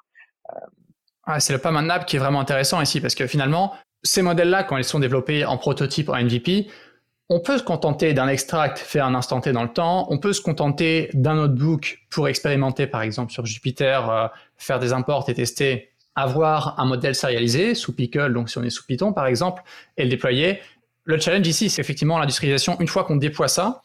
Euh, 0.52 0.60
ah, 1.26 1.40
c'est 1.40 1.54
le 1.54 1.60
pas 1.60 1.72
maintenable 1.72 2.06
qui 2.06 2.18
est 2.18 2.20
vraiment 2.20 2.40
intéressant 2.40 2.82
ici 2.82 3.00
parce 3.00 3.16
que 3.16 3.28
finalement, 3.28 3.74
ces 4.04 4.22
modèles-là, 4.22 4.64
quand 4.64 4.78
ils 4.78 4.84
sont 4.84 5.00
développés 5.00 5.46
en 5.46 5.58
prototype, 5.58 6.10
en 6.10 6.22
MVP, 6.22 6.68
on 7.30 7.40
peut 7.40 7.58
se 7.58 7.64
contenter 7.64 8.14
d'un 8.14 8.28
extract 8.28 8.78
fait 8.78 9.00
un 9.00 9.16
instant 9.16 9.40
T 9.40 9.54
dans 9.54 9.64
le 9.64 9.72
temps, 9.72 10.08
on 10.12 10.18
peut 10.18 10.34
se 10.34 10.42
contenter 10.42 11.10
d'un 11.14 11.36
notebook 11.36 12.00
pour 12.10 12.28
expérimenter 12.28 12.86
par 12.88 13.02
exemple 13.02 13.32
sur 13.32 13.46
Jupyter, 13.46 14.02
euh, 14.10 14.28
faire 14.58 14.80
des 14.80 14.92
imports 14.92 15.30
et 15.30 15.34
tester, 15.34 15.94
avoir 16.16 16.80
un 16.80 16.86
modèle 16.86 17.16
sérialisé 17.16 17.74
sous 17.76 17.96
Pickle, 17.96 18.34
donc 18.34 18.50
si 18.50 18.58
on 18.58 18.64
est 18.64 18.70
sous 18.70 18.86
Python 18.86 19.14
par 19.14 19.26
exemple, 19.26 19.64
et 19.98 20.04
le 20.04 20.10
déployer. 20.10 20.60
Le 21.06 21.20
challenge 21.20 21.48
ici, 21.48 21.70
c'est 21.70 21.82
effectivement 21.82 22.18
l'industrialisation. 22.18 22.80
Une 22.80 22.88
fois 22.88 23.04
qu'on 23.04 23.18
déploie 23.18 23.48
ça, 23.48 23.82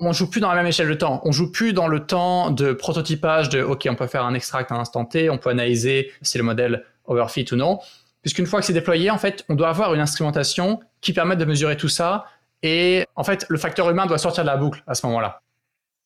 on 0.00 0.12
joue 0.12 0.30
plus 0.30 0.40
dans 0.40 0.48
la 0.48 0.54
même 0.54 0.66
échelle 0.66 0.88
de 0.88 0.94
temps. 0.94 1.20
On 1.24 1.32
joue 1.32 1.50
plus 1.50 1.72
dans 1.72 1.88
le 1.88 2.06
temps 2.06 2.50
de 2.50 2.72
prototypage 2.72 3.48
de 3.48 3.62
OK, 3.62 3.86
on 3.90 3.94
peut 3.94 4.06
faire 4.06 4.24
un 4.24 4.34
extract 4.34 4.70
à 4.70 4.76
un 4.76 4.80
instant 4.80 5.04
T, 5.04 5.28
on 5.30 5.38
peut 5.38 5.50
analyser 5.50 6.12
si 6.22 6.38
le 6.38 6.44
modèle 6.44 6.84
overfit 7.06 7.46
ou 7.52 7.56
non. 7.56 7.80
Puisqu'une 8.22 8.46
fois 8.46 8.60
que 8.60 8.66
c'est 8.66 8.72
déployé, 8.72 9.10
en 9.10 9.18
fait, 9.18 9.44
on 9.48 9.54
doit 9.54 9.68
avoir 9.68 9.94
une 9.94 10.00
instrumentation 10.00 10.80
qui 11.00 11.12
permette 11.12 11.38
de 11.38 11.44
mesurer 11.44 11.76
tout 11.76 11.88
ça. 11.88 12.26
Et 12.62 13.06
en 13.16 13.24
fait, 13.24 13.46
le 13.48 13.58
facteur 13.58 13.88
humain 13.90 14.06
doit 14.06 14.18
sortir 14.18 14.44
de 14.44 14.48
la 14.48 14.56
boucle 14.56 14.82
à 14.86 14.94
ce 14.94 15.06
moment-là. 15.06 15.42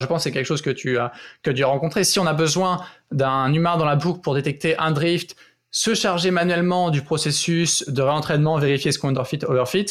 Je 0.00 0.06
pense 0.06 0.18
que 0.18 0.22
c'est 0.24 0.32
quelque 0.32 0.46
chose 0.46 0.62
que 0.62 0.70
tu 0.70 0.98
as, 0.98 1.12
que 1.42 1.50
tu 1.50 1.62
as 1.62 1.66
rencontré. 1.66 2.04
Si 2.04 2.18
on 2.18 2.26
a 2.26 2.34
besoin 2.34 2.84
d'un 3.10 3.52
humain 3.52 3.76
dans 3.76 3.84
la 3.84 3.96
boucle 3.96 4.20
pour 4.20 4.34
détecter 4.34 4.76
un 4.78 4.90
drift, 4.90 5.36
se 5.70 5.94
charger 5.94 6.30
manuellement 6.30 6.90
du 6.90 7.02
processus 7.02 7.88
de 7.88 8.02
réentraînement, 8.02 8.58
vérifier 8.58 8.92
ce 8.92 8.98
qu'on 8.98 9.10
overfit, 9.16 9.38
overfit, 9.46 9.86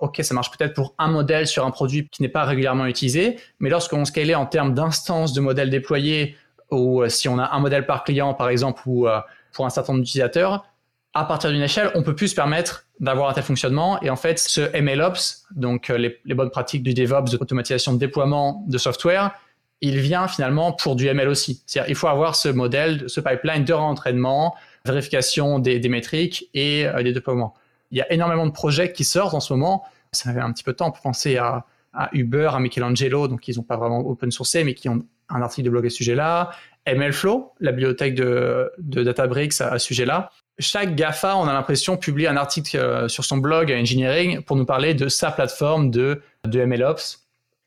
OK, 0.00 0.18
ça 0.22 0.34
marche 0.34 0.50
peut-être 0.50 0.74
pour 0.74 0.94
un 0.98 1.08
modèle 1.08 1.46
sur 1.46 1.66
un 1.66 1.70
produit 1.70 2.08
qui 2.08 2.22
n'est 2.22 2.28
pas 2.28 2.44
régulièrement 2.44 2.86
utilisé, 2.86 3.38
mais 3.58 3.68
lorsqu'on 3.68 4.04
scale 4.04 4.34
en 4.34 4.46
termes 4.46 4.74
d'instances 4.74 5.34
de 5.34 5.40
modèles 5.40 5.70
déployés, 5.70 6.36
ou 6.70 7.02
euh, 7.02 7.08
si 7.08 7.28
on 7.28 7.38
a 7.38 7.54
un 7.54 7.58
modèle 7.60 7.86
par 7.86 8.04
client, 8.04 8.34
par 8.34 8.48
exemple, 8.48 8.82
ou 8.86 9.06
euh, 9.06 9.20
pour 9.52 9.66
un 9.66 9.70
certain 9.70 9.92
nombre 9.92 10.04
d'utilisateurs, 10.04 10.64
à 11.12 11.24
partir 11.24 11.50
d'une 11.50 11.62
échelle, 11.62 11.90
on 11.94 12.02
peut 12.02 12.14
plus 12.14 12.28
se 12.28 12.34
permettre 12.34 12.86
d'avoir 13.00 13.30
un 13.30 13.32
tel 13.32 13.42
fonctionnement. 13.42 14.00
Et 14.00 14.10
en 14.10 14.16
fait, 14.16 14.38
ce 14.38 14.80
MLOps, 14.80 15.44
donc 15.54 15.90
euh, 15.90 16.12
les, 16.24 16.34
bonnes 16.34 16.50
pratiques 16.50 16.82
du 16.82 16.94
DevOps, 16.94 17.32
de 17.32 17.36
l'automatisation 17.36 17.92
de 17.92 17.98
déploiement 17.98 18.64
de 18.68 18.78
software, 18.78 19.32
il 19.80 19.98
vient 19.98 20.28
finalement 20.28 20.72
pour 20.72 20.94
du 20.94 21.06
ML 21.08 21.28
aussi. 21.28 21.62
C'est-à-dire 21.66 21.90
il 21.90 21.96
faut 21.96 22.06
avoir 22.06 22.36
ce 22.36 22.48
modèle, 22.48 23.04
ce 23.08 23.20
pipeline 23.20 23.64
de 23.64 23.72
réentraînement, 23.72 24.54
vérification 24.84 25.58
des 25.58 25.80
métriques 25.88 26.48
et 26.54 26.86
des 27.02 27.14
déploiements. 27.14 27.54
Il 27.90 27.98
y 27.98 28.00
a 28.00 28.12
énormément 28.12 28.46
de 28.46 28.52
projets 28.52 28.92
qui 28.92 29.04
sortent 29.04 29.34
en 29.34 29.40
ce 29.40 29.52
moment. 29.52 29.84
Ça 30.12 30.30
avait 30.30 30.40
un 30.40 30.52
petit 30.52 30.64
peu 30.64 30.72
de 30.72 30.76
temps 30.76 30.90
pour 30.90 31.02
penser 31.02 31.36
à, 31.36 31.66
Uber, 32.12 32.50
à 32.52 32.60
Michelangelo, 32.60 33.26
donc 33.26 33.48
ils 33.48 33.56
n'ont 33.56 33.64
pas 33.64 33.76
vraiment 33.76 34.00
open 34.00 34.30
sourcé, 34.30 34.62
mais 34.62 34.74
qui 34.74 34.88
ont 34.88 35.02
un 35.28 35.42
article 35.42 35.66
de 35.66 35.70
blog 35.70 35.86
à 35.86 35.90
ce 35.90 35.96
sujet-là. 35.96 36.50
MLflow, 36.86 37.52
la 37.60 37.72
bibliothèque 37.72 38.14
de, 38.14 38.72
Databricks 38.78 39.60
à, 39.60 39.78
ce 39.78 39.86
sujet-là. 39.86 40.30
Chaque 40.58 40.94
GAFA, 40.94 41.36
on 41.36 41.46
a 41.46 41.52
l'impression, 41.52 41.96
publie 41.96 42.26
un 42.26 42.36
article 42.36 42.76
euh, 42.76 43.08
sur 43.08 43.24
son 43.24 43.38
blog 43.38 43.72
Engineering 43.72 44.42
pour 44.42 44.56
nous 44.56 44.66
parler 44.66 44.94
de 44.94 45.08
sa 45.08 45.30
plateforme 45.30 45.90
de, 45.90 46.22
de 46.44 46.64
MLOps. 46.64 46.98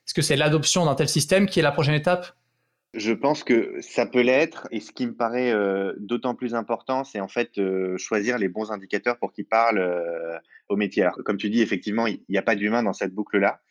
Est-ce 0.06 0.14
que 0.14 0.22
c'est 0.22 0.36
l'adoption 0.36 0.86
d'un 0.86 0.96
tel 0.96 1.10
système 1.10 1.48
qui 1.48 1.60
est 1.60 1.64
la 1.64 1.72
prochaine 1.72 1.96
étape? 1.96 2.34
Je 2.94 3.12
pense 3.12 3.44
que 3.44 3.82
ça 3.82 4.06
peut 4.06 4.22
l'être. 4.22 4.68
Et 4.72 4.80
ce 4.80 4.92
qui 4.92 5.08
me 5.08 5.16
paraît 5.16 5.52
euh, 5.52 5.94
d'autant 5.98 6.36
plus 6.36 6.54
important, 6.54 7.04
c'est 7.04 7.20
en 7.20 7.28
fait 7.28 7.58
euh, 7.58 7.98
choisir 7.98 8.38
les 8.38 8.50
bons 8.50 8.72
indicateurs 8.72 9.18
pour 9.18 9.34
qu'ils 9.34 9.46
parlent 9.46 9.80
euh, 9.80 10.38
au 10.70 10.76
métier. 10.76 11.08
comme 11.26 11.38
tu 11.38 11.50
dis, 11.50 11.62
effectivement, 11.62 12.08
il 12.08 12.22
n'y 12.30 12.38
a 12.38 12.44
pas 12.44 12.56
d'humain 12.56 12.84
dans 12.84 12.94
cette 12.94 13.14
boucle-là. 13.14 13.62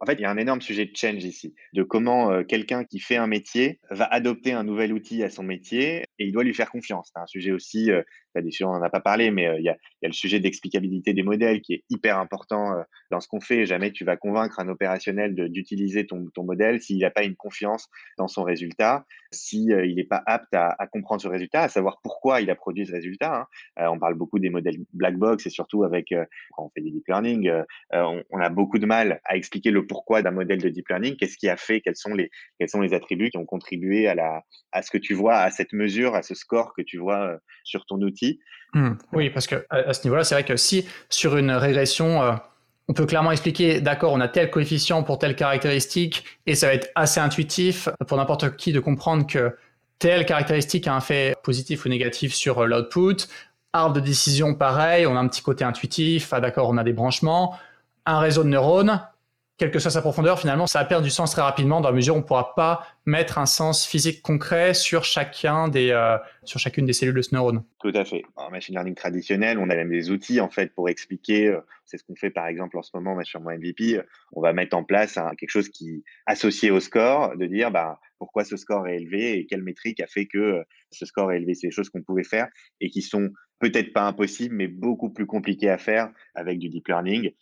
En 0.00 0.06
fait, 0.06 0.14
il 0.14 0.22
y 0.22 0.24
a 0.24 0.30
un 0.30 0.36
énorme 0.36 0.60
sujet 0.60 0.86
de 0.86 0.96
change 0.96 1.22
ici, 1.22 1.54
de 1.74 1.84
comment 1.84 2.42
quelqu'un 2.42 2.82
qui 2.82 2.98
fait 2.98 3.14
un 3.14 3.28
métier 3.28 3.78
va 3.88 4.04
adopter 4.06 4.52
un 4.52 4.64
nouvel 4.64 4.92
outil 4.92 5.22
à 5.22 5.30
son 5.30 5.44
métier 5.44 6.02
et 6.18 6.26
il 6.26 6.32
doit 6.32 6.42
lui 6.42 6.54
faire 6.54 6.72
confiance. 6.72 7.12
C'est 7.14 7.20
un 7.20 7.26
sujet 7.26 7.52
aussi, 7.52 7.88
euh, 8.36 8.66
on 8.66 8.72
n'en 8.72 8.82
a 8.82 8.90
pas 8.90 9.00
parlé, 9.00 9.30
mais 9.30 9.46
euh, 9.46 9.58
il, 9.58 9.64
y 9.64 9.68
a, 9.68 9.76
le 10.02 10.12
sujet 10.12 10.40
d'explicabilité 10.40 11.14
des 11.14 11.22
modèles 11.22 11.60
qui 11.60 11.74
est 11.74 11.84
hyper 11.90 12.18
important 12.18 12.72
euh, 12.72 12.82
dans 13.10 13.20
ce 13.20 13.28
qu'on 13.28 13.40
fait. 13.40 13.66
Jamais 13.66 13.92
tu 13.92 14.04
vas 14.04 14.16
convaincre 14.16 14.60
un 14.60 14.68
opérationnel 14.68 15.34
d'utiliser 15.34 16.06
ton, 16.06 16.26
ton, 16.34 16.44
modèle 16.44 16.80
s'il 16.80 16.98
n'a 16.98 17.10
pas 17.10 17.24
une 17.24 17.36
confiance 17.36 17.88
dans 18.18 18.28
son 18.28 18.42
résultat, 18.42 19.04
s'il 19.30 19.74
si, 19.84 19.94
n'est 19.94 20.04
pas 20.04 20.22
apte 20.26 20.54
à, 20.54 20.76
comprendre 20.90 21.22
ce 21.22 21.28
résultat, 21.28 21.62
à 21.62 21.68
savoir 21.68 22.00
pourquoi 22.02 22.40
il 22.40 22.50
a 22.50 22.54
produit 22.54 22.86
ce 22.86 22.92
résultat. 22.92 23.46
Hein. 23.76 23.88
on 23.90 23.98
parle 23.98 24.14
beaucoup 24.14 24.38
des 24.38 24.50
modèles 24.50 24.78
black 24.92 25.16
box 25.16 25.46
et 25.46 25.50
surtout 25.50 25.84
avec, 25.84 26.12
quand 26.52 26.64
on 26.64 26.70
fait 26.70 26.80
des 26.80 26.90
deep 26.90 27.06
learning, 27.08 27.50
on, 27.92 28.22
on 28.30 28.38
a 28.38 28.48
beaucoup 28.48 28.78
de 28.78 28.86
mal 28.86 29.20
à 29.24 29.36
expliquer 29.36 29.70
le 29.70 29.86
pourquoi 29.86 30.22
d'un 30.22 30.30
modèle 30.32 30.60
de 30.60 30.68
deep 30.68 30.88
learning, 30.88 31.16
qu'est-ce 31.16 31.36
qui 31.36 31.48
a 31.48 31.56
fait, 31.56 31.80
quels 31.80 31.96
sont 31.96 32.14
les, 32.14 32.30
quels 32.58 32.68
sont 32.68 32.80
les 32.80 32.94
attributs 32.94 33.30
qui 33.30 33.38
ont 33.38 33.46
contribué 33.46 34.08
à, 34.08 34.14
la, 34.14 34.42
à 34.72 34.82
ce 34.82 34.90
que 34.90 34.98
tu 34.98 35.14
vois, 35.14 35.36
à 35.36 35.50
cette 35.50 35.72
mesure, 35.72 36.14
à 36.14 36.22
ce 36.22 36.34
score 36.34 36.74
que 36.74 36.82
tu 36.82 36.98
vois 36.98 37.26
euh, 37.26 37.38
sur 37.64 37.84
ton 37.86 38.00
outil. 38.00 38.21
Hmm. 38.74 38.92
Oui, 39.12 39.30
parce 39.30 39.46
que 39.46 39.66
à, 39.70 39.92
ce 39.92 40.04
niveau-là, 40.04 40.24
c'est 40.24 40.34
vrai 40.34 40.44
que 40.44 40.56
si 40.56 40.86
sur 41.10 41.36
une 41.36 41.50
régression, 41.50 42.22
euh, 42.22 42.32
on 42.88 42.94
peut 42.94 43.06
clairement 43.06 43.32
expliquer, 43.32 43.80
d'accord, 43.80 44.12
on 44.12 44.20
a 44.20 44.28
tel 44.28 44.50
coefficient 44.50 45.02
pour 45.02 45.18
telle 45.18 45.36
caractéristique, 45.36 46.24
et 46.46 46.54
ça 46.54 46.68
va 46.68 46.74
être 46.74 46.90
assez 46.94 47.20
intuitif 47.20 47.88
pour 48.06 48.16
n'importe 48.16 48.56
qui 48.56 48.72
de 48.72 48.80
comprendre 48.80 49.26
que 49.26 49.56
telle 49.98 50.26
caractéristique 50.26 50.88
a 50.88 50.94
un 50.94 51.00
fait 51.00 51.36
positif 51.42 51.84
ou 51.84 51.88
négatif 51.88 52.34
sur 52.34 52.60
euh, 52.60 52.66
l'output. 52.66 53.28
Arbre 53.74 53.94
de 53.94 54.00
décision, 54.00 54.54
pareil, 54.54 55.06
on 55.06 55.16
a 55.16 55.20
un 55.20 55.28
petit 55.28 55.42
côté 55.42 55.64
intuitif, 55.64 56.32
ah 56.32 56.40
d'accord, 56.40 56.68
on 56.68 56.76
a 56.76 56.84
des 56.84 56.92
branchements. 56.92 57.58
Un 58.04 58.18
réseau 58.18 58.42
de 58.42 58.48
neurones, 58.48 59.00
quelle 59.58 59.70
que 59.70 59.78
soit 59.78 59.90
sa 59.90 60.02
profondeur, 60.02 60.40
finalement, 60.40 60.66
ça 60.66 60.80
va 60.80 60.84
perdre 60.84 61.04
du 61.04 61.10
sens 61.10 61.30
très 61.30 61.42
rapidement 61.42 61.80
dans 61.80 61.88
la 61.88 61.94
mesure 61.94 62.14
où 62.14 62.18
on 62.18 62.20
ne 62.20 62.26
pourra 62.26 62.54
pas 62.54 62.86
mettre 63.04 63.38
un 63.38 63.46
sens 63.46 63.86
physique 63.86 64.22
concret 64.22 64.74
sur 64.74 65.04
chacun 65.04 65.68
des, 65.68 65.90
euh, 65.90 66.16
sur 66.44 66.60
chacune 66.60 66.86
des 66.86 66.92
cellules 66.92 67.14
de 67.14 67.22
ce 67.22 67.34
neurone. 67.34 67.64
Tout 67.80 67.92
à 67.94 68.04
fait. 68.04 68.22
En 68.36 68.50
machine 68.50 68.74
learning 68.74 68.94
traditionnel, 68.94 69.58
on 69.58 69.68
a 69.70 69.74
même 69.74 69.90
des 69.90 70.10
outils 70.10 70.40
en 70.40 70.50
fait 70.50 70.72
pour 70.74 70.88
expliquer. 70.88 71.48
Euh, 71.48 71.60
c'est 71.84 71.98
ce 71.98 72.04
qu'on 72.04 72.14
fait 72.14 72.30
par 72.30 72.46
exemple 72.46 72.78
en 72.78 72.82
ce 72.82 72.90
moment 72.94 73.22
sur 73.24 73.40
mon 73.40 73.50
MVP. 73.50 74.00
On 74.32 74.40
va 74.40 74.52
mettre 74.52 74.76
en 74.76 74.84
place 74.84 75.18
quelque 75.38 75.50
chose 75.50 75.68
qui 75.68 76.04
associé 76.26 76.70
au 76.70 76.80
score, 76.80 77.36
de 77.36 77.46
dire 77.46 77.70
bah 77.70 77.98
pourquoi 78.18 78.44
ce 78.44 78.56
score 78.56 78.86
est 78.86 78.98
élevé 78.98 79.38
et 79.38 79.46
quelle 79.46 79.62
métrique 79.62 80.00
a 80.00 80.06
fait 80.06 80.26
que 80.26 80.38
euh, 80.38 80.62
ce 80.92 81.04
score 81.06 81.32
est 81.32 81.38
élevé. 81.38 81.54
C'est 81.54 81.66
des 81.66 81.72
choses 81.72 81.90
qu'on 81.90 82.02
pouvait 82.02 82.22
faire 82.22 82.46
et 82.80 82.88
qui 82.88 83.02
sont 83.02 83.30
peut-être 83.58 83.92
pas 83.92 84.06
impossibles, 84.06 84.54
mais 84.54 84.68
beaucoup 84.68 85.10
plus 85.10 85.26
compliquées 85.26 85.70
à 85.70 85.78
faire 85.78 86.12
avec 86.34 86.58
du 86.58 86.68
deep 86.68 86.86
learning 86.86 87.32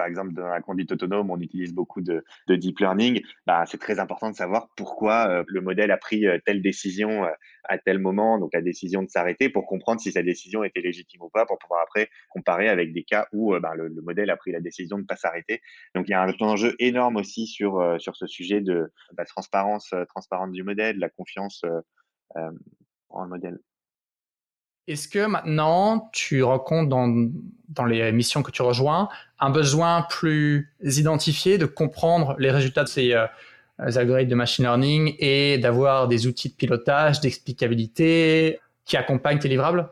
par 0.00 0.06
exemple, 0.06 0.32
dans 0.32 0.48
la 0.48 0.62
conduite 0.62 0.90
autonome, 0.92 1.30
on 1.30 1.38
utilise 1.40 1.74
beaucoup 1.74 2.00
de, 2.00 2.24
deep 2.48 2.78
learning, 2.78 3.20
bah, 3.46 3.66
c'est 3.66 3.76
très 3.76 4.00
important 4.00 4.30
de 4.30 4.34
savoir 4.34 4.70
pourquoi 4.74 5.28
euh, 5.28 5.44
le 5.46 5.60
modèle 5.60 5.90
a 5.90 5.98
pris 5.98 6.26
euh, 6.26 6.38
telle 6.46 6.62
décision 6.62 7.24
euh, 7.24 7.30
à 7.64 7.76
tel 7.76 7.98
moment, 7.98 8.38
donc 8.38 8.48
la 8.54 8.62
décision 8.62 9.02
de 9.02 9.10
s'arrêter, 9.10 9.50
pour 9.50 9.66
comprendre 9.66 10.00
si 10.00 10.10
sa 10.10 10.22
décision 10.22 10.64
était 10.64 10.80
légitime 10.80 11.20
ou 11.20 11.28
pas, 11.28 11.44
pour 11.44 11.58
pouvoir 11.58 11.82
après 11.82 12.08
comparer 12.30 12.70
avec 12.70 12.94
des 12.94 13.04
cas 13.04 13.26
où 13.34 13.54
bah, 13.60 13.74
le, 13.76 13.90
modèle 14.00 14.30
a 14.30 14.38
pris 14.38 14.52
la 14.52 14.60
décision 14.60 14.96
de 14.96 15.02
ne 15.02 15.06
pas 15.06 15.16
s'arrêter. 15.16 15.60
Donc 15.94 16.08
il 16.08 16.12
y 16.12 16.14
a 16.14 16.22
un 16.22 16.32
enjeu 16.40 16.74
énorme 16.78 17.16
aussi 17.16 17.46
sur, 17.46 18.00
sur 18.00 18.16
ce 18.16 18.26
sujet 18.26 18.62
de 18.62 18.90
la 19.18 19.26
transparence, 19.26 19.92
transparence 20.08 20.50
du 20.52 20.62
modèle, 20.62 20.98
la 20.98 21.10
confiance 21.10 21.62
en 23.10 23.24
le 23.24 23.28
modèle. 23.28 23.58
Est-ce 24.90 25.06
que 25.06 25.24
maintenant, 25.24 26.10
tu 26.12 26.42
rencontres 26.42 26.88
dans, 26.88 27.30
dans 27.68 27.84
les 27.84 28.10
missions 28.10 28.42
que 28.42 28.50
tu 28.50 28.62
rejoins 28.62 29.08
un 29.38 29.50
besoin 29.50 30.04
plus 30.10 30.74
identifié 30.82 31.58
de 31.58 31.64
comprendre 31.66 32.34
les 32.40 32.50
résultats 32.50 32.82
de 32.82 32.88
ces 32.88 33.12
euh, 33.14 33.26
algorithmes 33.78 34.30
de 34.30 34.34
machine 34.34 34.64
learning 34.64 35.14
et 35.20 35.58
d'avoir 35.58 36.08
des 36.08 36.26
outils 36.26 36.48
de 36.48 36.54
pilotage, 36.54 37.20
d'explicabilité 37.20 38.58
qui 38.84 38.96
accompagnent 38.96 39.38
tes 39.38 39.48
livrables? 39.48 39.88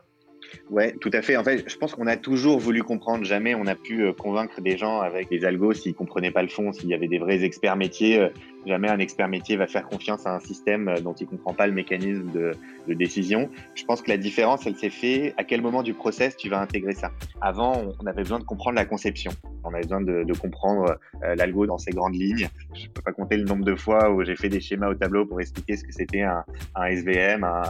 Ouais, 0.69 0.93
tout 0.99 1.11
à 1.13 1.21
fait. 1.21 1.37
En 1.37 1.45
fait, 1.45 1.63
je 1.65 1.77
pense 1.77 1.95
qu'on 1.95 2.07
a 2.07 2.17
toujours 2.17 2.59
voulu 2.59 2.83
comprendre. 2.83 3.23
Jamais 3.23 3.55
on 3.55 3.67
a 3.67 3.75
pu 3.75 4.11
convaincre 4.13 4.59
des 4.59 4.77
gens 4.77 4.99
avec 4.99 5.29
des 5.29 5.45
algos 5.45 5.73
s'ils 5.73 5.93
comprenaient 5.93 6.31
pas 6.31 6.41
le 6.41 6.49
fond, 6.49 6.73
s'il 6.73 6.89
y 6.89 6.93
avait 6.93 7.07
des 7.07 7.19
vrais 7.19 7.45
experts 7.45 7.77
métiers 7.77 8.29
jamais 8.65 8.89
un 8.89 8.99
expert 8.99 9.27
métier 9.27 9.55
va 9.55 9.67
faire 9.67 9.87
confiance 9.87 10.25
à 10.25 10.35
un 10.35 10.39
système 10.39 10.87
euh, 10.87 10.99
dont 10.99 11.13
il 11.13 11.27
comprend 11.27 11.53
pas 11.53 11.67
le 11.67 11.73
mécanisme 11.73 12.31
de, 12.31 12.53
décision. 12.93 13.51
Je 13.75 13.83
pense 13.83 14.01
que 14.01 14.09
la 14.09 14.17
différence, 14.17 14.65
elle 14.65 14.75
s'est 14.75 14.89
faite 14.89 15.35
à 15.37 15.43
quel 15.43 15.61
moment 15.61 15.83
du 15.83 15.93
process 15.93 16.35
tu 16.35 16.49
vas 16.49 16.59
intégrer 16.59 16.95
ça? 16.95 17.11
Avant, 17.39 17.83
on 18.01 18.07
avait 18.07 18.23
besoin 18.23 18.39
de 18.39 18.43
comprendre 18.43 18.77
la 18.77 18.85
conception. 18.85 19.31
On 19.63 19.69
avait 19.69 19.83
besoin 19.83 20.01
de, 20.01 20.33
comprendre 20.33 20.97
euh, 21.23 21.35
l'algo 21.35 21.67
dans 21.67 21.77
ses 21.77 21.91
grandes 21.91 22.15
lignes. 22.15 22.49
Je 22.73 22.87
peux 22.87 23.03
pas 23.03 23.11
compter 23.11 23.37
le 23.37 23.43
nombre 23.43 23.63
de 23.63 23.75
fois 23.75 24.09
où 24.09 24.23
j'ai 24.23 24.35
fait 24.35 24.49
des 24.49 24.59
schémas 24.59 24.89
au 24.89 24.95
tableau 24.95 25.25
pour 25.25 25.39
expliquer 25.39 25.77
ce 25.77 25.83
que 25.83 25.93
c'était 25.93 26.21
un, 26.21 26.43
SVM, 26.75 27.43
un, 27.43 27.61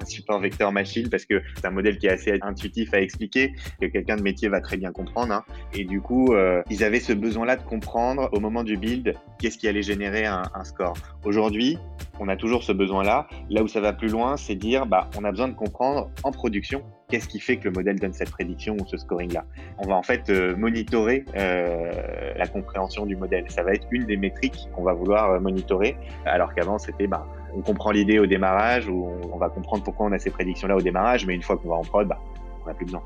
un, 0.00 0.04
support 0.06 0.40
vecteur 0.40 0.72
machine, 0.72 1.10
parce 1.10 1.26
que 1.26 1.42
c'est 1.56 1.66
un 1.66 1.70
modèle 1.70 1.98
qui 1.98 2.06
est 2.06 2.12
assez 2.12 2.38
intuitif 2.40 2.94
à 2.94 3.00
expliquer, 3.00 3.52
que 3.80 3.86
quelqu'un 3.86 4.16
de 4.16 4.22
métier 4.22 4.48
va 4.48 4.62
très 4.62 4.78
bien 4.78 4.92
comprendre. 4.92 5.34
Hein. 5.34 5.44
Et 5.74 5.84
du 5.84 6.00
coup, 6.00 6.32
euh, 6.32 6.62
ils 6.70 6.82
avaient 6.84 7.00
ce 7.00 7.12
besoin-là 7.12 7.56
de 7.56 7.62
comprendre 7.62 8.28
au 8.32 8.40
moment 8.40 8.64
du 8.64 8.76
build 8.76 9.14
qu'est-ce 9.38 9.58
qui 9.58 9.68
allait 9.68 9.82
générer 9.82 10.24
un, 10.24 10.31
un 10.32 10.64
score. 10.64 10.94
Aujourd'hui, 11.24 11.78
on 12.20 12.28
a 12.28 12.36
toujours 12.36 12.62
ce 12.62 12.72
besoin-là. 12.72 13.26
Là 13.50 13.62
où 13.62 13.68
ça 13.68 13.80
va 13.80 13.92
plus 13.92 14.08
loin, 14.08 14.36
c'est 14.36 14.54
dire, 14.54 14.86
bah, 14.86 15.08
on 15.18 15.24
a 15.24 15.30
besoin 15.30 15.48
de 15.48 15.54
comprendre 15.54 16.10
en 16.22 16.30
production 16.30 16.82
qu'est-ce 17.08 17.28
qui 17.28 17.40
fait 17.40 17.56
que 17.56 17.64
le 17.64 17.72
modèle 17.72 17.98
donne 17.98 18.12
cette 18.12 18.30
prédiction 18.30 18.76
ou 18.80 18.86
ce 18.86 18.96
scoring-là. 18.96 19.44
On 19.78 19.86
va 19.86 19.94
en 19.96 20.02
fait 20.02 20.30
euh, 20.30 20.56
monitorer 20.56 21.24
euh, 21.36 22.32
la 22.36 22.46
compréhension 22.46 23.06
du 23.06 23.16
modèle. 23.16 23.44
Ça 23.48 23.62
va 23.62 23.72
être 23.72 23.86
une 23.90 24.04
des 24.04 24.16
métriques 24.16 24.68
qu'on 24.74 24.82
va 24.82 24.94
vouloir 24.94 25.32
euh, 25.32 25.40
monitorer, 25.40 25.96
alors 26.24 26.54
qu'avant 26.54 26.78
c'était, 26.78 27.06
bah, 27.06 27.26
on 27.54 27.60
comprend 27.60 27.90
l'idée 27.90 28.18
au 28.18 28.26
démarrage 28.26 28.88
ou 28.88 29.10
on, 29.30 29.36
va 29.36 29.50
comprendre 29.50 29.82
pourquoi 29.84 30.06
on 30.06 30.12
a 30.12 30.18
ces 30.18 30.30
prédictions-là 30.30 30.76
au 30.76 30.80
démarrage, 30.80 31.26
mais 31.26 31.34
une 31.34 31.42
fois 31.42 31.58
qu'on 31.58 31.68
va 31.68 31.76
en 31.76 31.82
prod, 31.82 32.08
bah, 32.08 32.18
on 32.62 32.68
n'a 32.68 32.74
plus 32.74 32.86
besoin. 32.86 33.02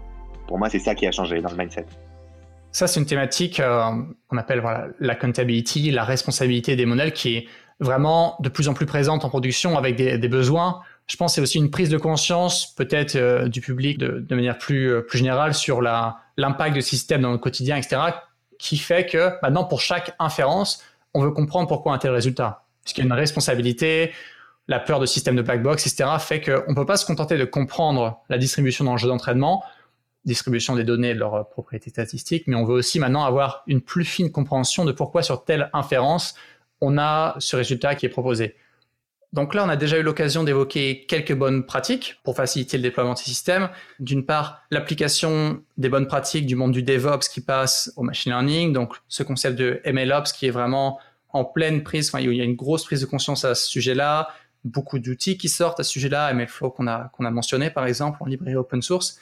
Pour 0.47 0.59
moi, 0.59 0.69
c'est 0.69 0.79
ça 0.79 0.95
qui 0.95 1.07
a 1.07 1.11
changé 1.11 1.41
dans 1.41 1.51
le 1.51 1.57
mindset. 1.57 1.87
Ça, 2.77 2.87
c'est 2.87 3.01
une 3.01 3.07
thématique 3.07 3.59
euh, 3.59 3.91
qu'on 4.29 4.37
appelle 4.37 4.61
voilà, 4.61 4.89
l'accountability, 5.01 5.91
la 5.93 6.05
responsabilité 6.05 6.77
des 6.77 6.85
modèles 6.85 7.15
qui 7.15 7.35
est 7.35 7.49
vraiment 7.81 8.37
de 8.41 8.51
plus 8.51 8.69
en 8.69 8.75
plus 8.75 8.85
présente 8.85 9.25
en 9.25 9.31
production 9.31 9.79
avec 9.79 9.97
des, 9.97 10.19
des 10.19 10.29
besoins. 10.29 10.83
Je 11.07 11.17
pense 11.17 11.33
que 11.33 11.35
c'est 11.37 11.41
aussi 11.41 11.57
une 11.57 11.71
prise 11.71 11.89
de 11.89 11.97
conscience 11.97 12.75
peut-être 12.75 13.17
euh, 13.17 13.49
du 13.49 13.63
public 13.63 13.97
de, 13.97 14.21
de, 14.21 14.35
manière 14.35 14.59
plus, 14.59 14.93
euh, 14.93 15.01
plus 15.01 15.17
générale 15.17 15.55
sur 15.55 15.81
l'impact 15.81 16.77
de 16.77 16.83
système 16.83 17.23
dans 17.23 17.33
le 17.33 17.39
quotidien, 17.39 17.79
etc., 17.79 17.97
qui 18.59 18.77
fait 18.77 19.07
que 19.07 19.31
maintenant, 19.41 19.65
pour 19.65 19.81
chaque 19.81 20.15
inférence, 20.19 20.85
on 21.15 21.23
veut 21.23 21.31
comprendre 21.31 21.69
pourquoi 21.69 21.95
un 21.95 21.99
tel 21.99 22.11
résultat. 22.11 22.67
Parce 22.85 22.93
qu'il 22.93 23.05
y 23.05 23.07
a 23.07 23.09
une 23.09 23.19
responsabilité, 23.19 24.13
la 24.69 24.81
peur 24.81 25.01
de 25.01 25.07
système 25.07 25.35
de 25.35 25.41
black 25.41 25.63
box, 25.63 25.87
etc., 25.87 26.11
fait 26.19 26.43
qu'on 26.43 26.73
ne 26.73 26.75
peut 26.75 26.85
pas 26.85 26.99
se 26.99 27.07
contenter 27.07 27.39
de 27.39 27.47
comprendre 27.47 28.21
la 28.29 28.37
distribution 28.37 28.85
dans 28.85 28.93
le 28.93 28.99
jeu 28.99 29.09
d'entraînement, 29.09 29.65
distribution 30.27 30.75
des 30.75 30.85
données 30.85 31.11
et 31.11 31.15
de 31.15 31.21
leurs 31.21 31.49
propriétés 31.49 31.91
statistiques, 31.91 32.45
mais 32.47 32.57
on 32.57 32.65
veut 32.65 32.75
aussi 32.75 32.99
maintenant 32.99 33.25
avoir 33.25 33.63
une 33.67 33.81
plus 33.81 34.05
fine 34.05 34.31
compréhension 34.31 34.85
de 34.85 34.93
pourquoi 34.93 35.23
sur 35.23 35.45
telle 35.45 35.71
inférence, 35.73 36.35
on 36.81 36.99
a 36.99 37.37
ce 37.39 37.57
résultat 37.57 37.95
qui 37.95 38.05
est 38.05 38.11
proposé. 38.11 38.57
Donc 39.33 39.55
là, 39.55 39.65
on 39.65 39.69
a 39.69 39.77
déjà 39.77 39.99
eu 39.99 40.03
l'occasion 40.03 40.45
d'évoquer 40.45 41.05
quelques 41.07 41.35
bonnes 41.35 41.65
pratiques 41.65 42.21
pour 42.25 42.37
faciliter 42.37 42.77
le 42.77 42.83
déploiement 42.83 43.13
de 43.13 43.19
ces 43.19 43.25
systèmes. 43.25 43.69
D'une 44.01 44.25
part, 44.25 44.63
l'application 44.71 45.63
des 45.77 45.89
bonnes 45.89 46.07
pratiques 46.07 46.47
du 46.47 46.57
monde 46.57 46.73
du 46.73 46.83
DevOps 46.83 47.29
qui 47.29 47.41
passe 47.41 47.93
au 47.97 48.03
machine 48.03 48.33
learning, 48.33 48.73
donc 48.73 48.95
ce 49.09 49.23
concept 49.23 49.57
de 49.59 49.81
MLOps 49.85 50.33
qui 50.35 50.47
est 50.47 50.51
vraiment 50.51 50.99
en 51.31 51.45
pleine 51.45 51.83
prise, 51.83 52.09
enfin, 52.09 52.21
il 52.21 52.33
y 52.33 52.41
a 52.41 52.45
une 52.45 52.57
grosse 52.57 52.85
prise 52.85 53.01
de 53.01 53.07
conscience 53.07 53.45
à 53.45 53.55
ce 53.55 53.69
sujet-là, 53.69 54.29
beaucoup 54.65 54.99
d'outils 54.99 55.37
qui 55.37 55.49
sortent 55.49 55.81
à 55.81 55.85
ce 55.85 55.91
sujet-là, 55.91 56.33
MLflow 56.33 56.71
qu'on 56.71 56.87
a 56.87 57.11
mentionné 57.19 57.71
par 57.71 57.87
exemple 57.87 58.19
en 58.21 58.27
librairie 58.27 58.57
open 58.57 58.81
source 58.81 59.19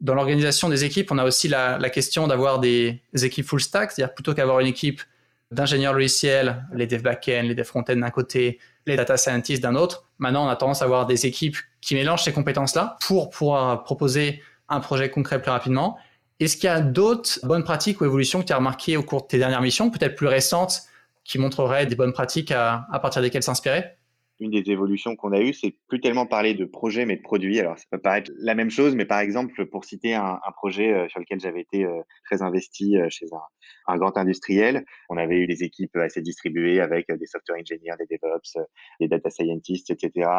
dans 0.00 0.14
l'organisation 0.14 0.68
des 0.68 0.84
équipes, 0.84 1.10
on 1.10 1.18
a 1.18 1.24
aussi 1.24 1.48
la, 1.48 1.78
question 1.90 2.26
d'avoir 2.26 2.60
des, 2.60 3.02
équipes 3.14 3.46
full 3.46 3.60
stack, 3.60 3.92
c'est-à-dire 3.92 4.14
plutôt 4.14 4.34
qu'avoir 4.34 4.60
une 4.60 4.66
équipe 4.66 5.02
d'ingénieurs 5.50 5.94
logiciels, 5.94 6.64
les 6.74 6.86
dev 6.86 7.02
backend, 7.02 7.48
les 7.48 7.54
dev 7.54 7.64
front-end 7.64 7.96
d'un 7.96 8.10
côté, 8.10 8.58
les 8.86 8.96
data 8.96 9.16
scientists 9.16 9.62
d'un 9.62 9.74
autre. 9.74 10.04
Maintenant, 10.18 10.46
on 10.46 10.48
a 10.48 10.56
tendance 10.56 10.82
à 10.82 10.84
avoir 10.84 11.06
des 11.06 11.26
équipes 11.26 11.56
qui 11.80 11.94
mélangent 11.94 12.24
ces 12.24 12.32
compétences-là 12.32 12.96
pour 13.06 13.30
pouvoir 13.30 13.82
proposer 13.82 14.42
un 14.68 14.80
projet 14.80 15.10
concret 15.10 15.40
plus 15.40 15.50
rapidement. 15.50 15.98
Est-ce 16.38 16.56
qu'il 16.56 16.64
y 16.64 16.72
a 16.72 16.80
d'autres 16.80 17.40
bonnes 17.42 17.64
pratiques 17.64 18.00
ou 18.00 18.04
évolutions 18.04 18.40
que 18.40 18.46
tu 18.46 18.52
as 18.52 18.56
remarquées 18.56 18.96
au 18.96 19.02
cours 19.02 19.22
de 19.22 19.26
tes 19.26 19.38
dernières 19.38 19.62
missions, 19.62 19.90
peut-être 19.90 20.14
plus 20.14 20.26
récentes, 20.26 20.82
qui 21.24 21.38
montreraient 21.38 21.86
des 21.86 21.96
bonnes 21.96 22.12
pratiques 22.12 22.52
à 22.52 22.86
partir 23.00 23.22
desquelles 23.22 23.42
s'inspirer? 23.42 23.97
Une 24.40 24.50
des 24.50 24.70
évolutions 24.70 25.16
qu'on 25.16 25.32
a 25.32 25.40
eues, 25.40 25.52
c'est 25.52 25.74
plus 25.88 26.00
tellement 26.00 26.26
parler 26.26 26.54
de 26.54 26.64
projet, 26.64 27.04
mais 27.06 27.16
de 27.16 27.22
produit. 27.22 27.58
Alors, 27.58 27.78
ça 27.78 27.84
peut 27.90 27.98
paraître 27.98 28.30
la 28.38 28.54
même 28.54 28.70
chose, 28.70 28.94
mais 28.94 29.04
par 29.04 29.20
exemple, 29.20 29.66
pour 29.66 29.84
citer 29.84 30.14
un, 30.14 30.38
projet 30.56 30.92
euh, 30.92 31.08
sur 31.08 31.20
lequel 31.20 31.40
j'avais 31.40 31.60
été 31.60 31.84
euh, 31.84 32.00
très 32.24 32.42
investi 32.42 32.96
euh, 32.96 33.06
chez 33.10 33.26
un, 33.32 33.92
un, 33.92 33.96
grand 33.96 34.16
industriel, 34.16 34.84
on 35.08 35.16
avait 35.16 35.38
eu 35.38 35.46
des 35.46 35.62
équipes 35.62 35.96
assez 35.96 36.22
distribuées 36.22 36.80
avec 36.80 37.06
des 37.12 37.26
software 37.26 37.58
engineers, 37.58 37.94
des 37.98 38.16
DevOps, 38.16 38.58
des 39.00 39.08
data 39.08 39.30
scientists, 39.30 39.90
etc. 39.90 40.30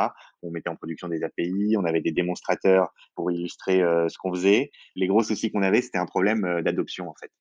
On 0.42 0.52
mettait 0.52 0.70
en 0.70 0.76
production 0.76 1.08
des 1.08 1.24
API, 1.24 1.76
on 1.78 1.86
avait 1.86 2.02
des 2.02 2.12
démonstrateurs 2.12 2.90
pour 3.16 3.32
illustrer 3.32 3.80
ce 3.80 4.18
qu'on 4.18 4.34
faisait. 4.34 4.72
Les 4.96 5.08
gros 5.08 5.24
soucis 5.24 5.52
qu'on 5.52 5.62
avait, 5.62 5.82
c'était 5.82 5.98
un 5.98 6.06
problème 6.06 6.62
d'adoption, 6.64 7.10
en 7.10 7.16
fait. 7.20 7.32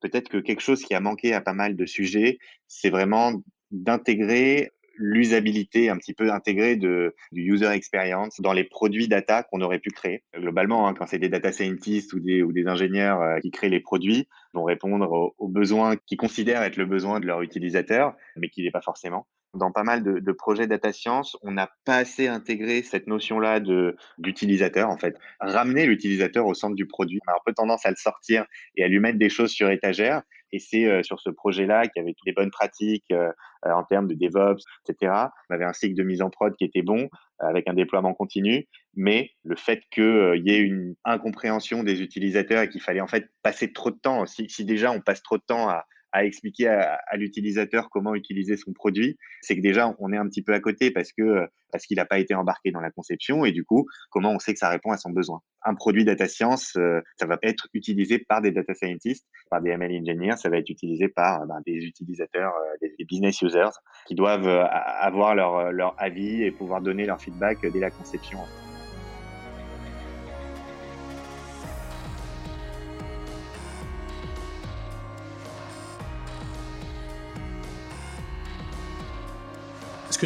Peut-être 0.00 0.28
que 0.28 0.38
quelque 0.38 0.60
chose 0.60 0.82
qui 0.82 0.94
a 0.94 1.00
manqué 1.00 1.34
à 1.34 1.40
pas 1.40 1.54
mal 1.54 1.76
de 1.76 1.86
sujets, 1.86 2.38
c'est 2.66 2.90
vraiment 2.90 3.32
d'intégrer 3.70 4.70
l'usabilité 4.96 5.88
un 5.90 5.96
petit 5.96 6.14
peu 6.14 6.32
intégrée 6.32 6.76
de, 6.76 7.14
du 7.32 7.42
user 7.42 7.68
experience 7.68 8.40
dans 8.40 8.52
les 8.52 8.64
produits 8.64 9.08
data 9.08 9.42
qu'on 9.42 9.60
aurait 9.60 9.78
pu 9.78 9.90
créer. 9.90 10.22
Globalement, 10.36 10.88
hein, 10.88 10.94
quand 10.94 11.06
c'est 11.06 11.18
des 11.18 11.28
data 11.28 11.52
scientists 11.52 12.12
ou 12.12 12.20
des, 12.20 12.42
ou 12.42 12.52
des 12.52 12.66
ingénieurs 12.66 13.20
euh, 13.20 13.38
qui 13.40 13.50
créent 13.50 13.68
les 13.68 13.80
produits, 13.80 14.28
vont 14.52 14.64
répondre 14.64 15.34
aux, 15.38 15.48
besoins 15.48 15.96
qu'ils 16.06 16.18
considèrent 16.18 16.62
être 16.62 16.76
le 16.76 16.86
besoin 16.86 17.20
de 17.20 17.26
leur 17.26 17.42
utilisateur, 17.42 18.14
mais 18.36 18.48
qui 18.48 18.62
n'est 18.62 18.70
pas 18.70 18.80
forcément 18.80 19.26
dans 19.54 19.70
pas 19.70 19.84
mal 19.84 20.02
de, 20.02 20.32
projets 20.32 20.66
data 20.66 20.92
science, 20.92 21.36
on 21.42 21.52
n'a 21.52 21.70
pas 21.84 21.96
assez 21.96 22.26
intégré 22.26 22.82
cette 22.82 23.06
notion-là 23.06 23.60
de 23.60 23.96
d'utilisateur 24.18 24.90
en 24.90 24.98
fait. 24.98 25.16
Ramener 25.40 25.86
l'utilisateur 25.86 26.46
au 26.46 26.54
centre 26.54 26.74
du 26.74 26.86
produit. 26.86 27.20
On 27.26 27.32
a 27.32 27.36
un 27.36 27.40
peu 27.46 27.52
tendance 27.52 27.86
à 27.86 27.90
le 27.90 27.96
sortir 27.96 28.46
et 28.76 28.84
à 28.84 28.88
lui 28.88 28.98
mettre 28.98 29.18
des 29.18 29.28
choses 29.28 29.50
sur 29.50 29.70
étagère, 29.70 30.22
et 30.54 30.60
c'est 30.60 30.86
euh, 30.86 31.02
sur 31.02 31.20
ce 31.20 31.30
projet-là 31.30 31.88
qu'il 31.88 32.00
y 32.00 32.04
avait 32.04 32.12
toutes 32.12 32.26
les 32.26 32.32
bonnes 32.32 32.50
pratiques 32.50 33.10
euh, 33.10 33.30
euh, 33.66 33.72
en 33.72 33.82
termes 33.82 34.06
de 34.06 34.14
DevOps, 34.14 34.62
etc. 34.88 35.12
On 35.50 35.54
avait 35.54 35.64
un 35.64 35.72
cycle 35.72 35.96
de 35.96 36.04
mise 36.04 36.22
en 36.22 36.30
prod 36.30 36.54
qui 36.56 36.64
était 36.64 36.82
bon, 36.82 37.08
avec 37.40 37.68
un 37.68 37.74
déploiement 37.74 38.14
continu, 38.14 38.68
mais 38.94 39.30
le 39.42 39.56
fait 39.56 39.82
qu'il 39.90 40.42
y 40.44 40.52
ait 40.52 40.60
une 40.60 40.94
incompréhension 41.04 41.82
des 41.82 42.02
utilisateurs 42.02 42.62
et 42.62 42.68
qu'il 42.68 42.80
fallait 42.80 43.00
en 43.00 43.08
fait 43.08 43.28
passer 43.42 43.72
trop 43.72 43.90
de 43.90 43.98
temps, 43.98 44.24
si, 44.26 44.48
si 44.48 44.64
déjà 44.64 44.92
on 44.92 45.00
passe 45.00 45.22
trop 45.22 45.38
de 45.38 45.42
temps 45.44 45.68
à, 45.68 45.84
à 46.14 46.24
expliquer 46.24 46.68
à, 46.68 47.16
l'utilisateur 47.16 47.90
comment 47.90 48.14
utiliser 48.14 48.56
son 48.56 48.72
produit, 48.72 49.18
c'est 49.42 49.56
que 49.56 49.60
déjà 49.60 49.94
on 49.98 50.12
est 50.12 50.16
un 50.16 50.28
petit 50.28 50.42
peu 50.42 50.54
à 50.54 50.60
côté 50.60 50.92
parce 50.92 51.12
que 51.12 51.46
parce 51.72 51.86
qu'il 51.86 51.96
n'a 51.96 52.04
pas 52.04 52.20
été 52.20 52.36
embarqué 52.36 52.70
dans 52.70 52.80
la 52.80 52.92
conception 52.92 53.44
et 53.44 53.50
du 53.50 53.64
coup 53.64 53.86
comment 54.10 54.30
on 54.30 54.38
sait 54.38 54.52
que 54.52 54.60
ça 54.60 54.68
répond 54.68 54.92
à 54.92 54.96
son 54.96 55.10
besoin. 55.10 55.40
Un 55.62 55.74
produit 55.74 56.04
data 56.04 56.28
science, 56.28 56.76
euh, 56.76 57.00
ça 57.18 57.26
va 57.26 57.36
être 57.42 57.66
utilisé 57.74 58.20
par 58.20 58.42
des 58.42 58.52
data 58.52 58.74
scientists, 58.74 59.26
par 59.50 59.60
des 59.60 59.70
ML 59.70 59.90
engineers, 59.90 60.36
ça 60.36 60.50
va 60.50 60.58
être 60.58 60.70
utilisé 60.70 61.08
par 61.08 61.44
ben, 61.46 61.60
des 61.66 61.84
utilisateurs, 61.84 62.54
euh, 62.54 62.88
des, 62.96 63.04
business 63.04 63.42
users 63.42 63.76
qui 64.06 64.14
doivent 64.14 64.46
euh, 64.46 64.64
avoir 64.64 65.34
leur 65.34 66.00
avis 66.00 66.44
et 66.44 66.52
pouvoir 66.52 66.80
donner 66.80 67.06
leur 67.06 67.20
feedback 67.20 67.66
dès 67.66 67.80
la 67.80 67.90
conception. 67.90 68.38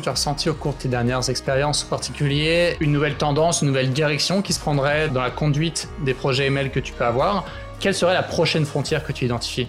Tu 0.00 0.08
as 0.08 0.12
ressenti 0.12 0.48
au 0.48 0.54
cours 0.54 0.74
de 0.74 0.78
tes 0.78 0.88
dernières 0.88 1.28
expériences 1.30 1.84
en 1.84 1.88
particulier? 1.88 2.76
Une 2.80 2.92
nouvelle 2.92 3.16
tendance, 3.16 3.62
une 3.62 3.68
nouvelle 3.68 3.90
direction 3.90 4.42
qui 4.42 4.52
se 4.52 4.60
prendrait 4.60 5.08
dans 5.08 5.22
la 5.22 5.30
conduite 5.30 5.88
des 6.04 6.14
projets 6.14 6.46
ML 6.46 6.70
que 6.70 6.80
tu 6.80 6.92
peux 6.92 7.04
avoir? 7.04 7.46
Quelle 7.80 7.94
serait 7.94 8.14
la 8.14 8.22
prochaine 8.22 8.64
frontière 8.64 9.04
que 9.04 9.12
tu 9.12 9.24
identifies? 9.24 9.68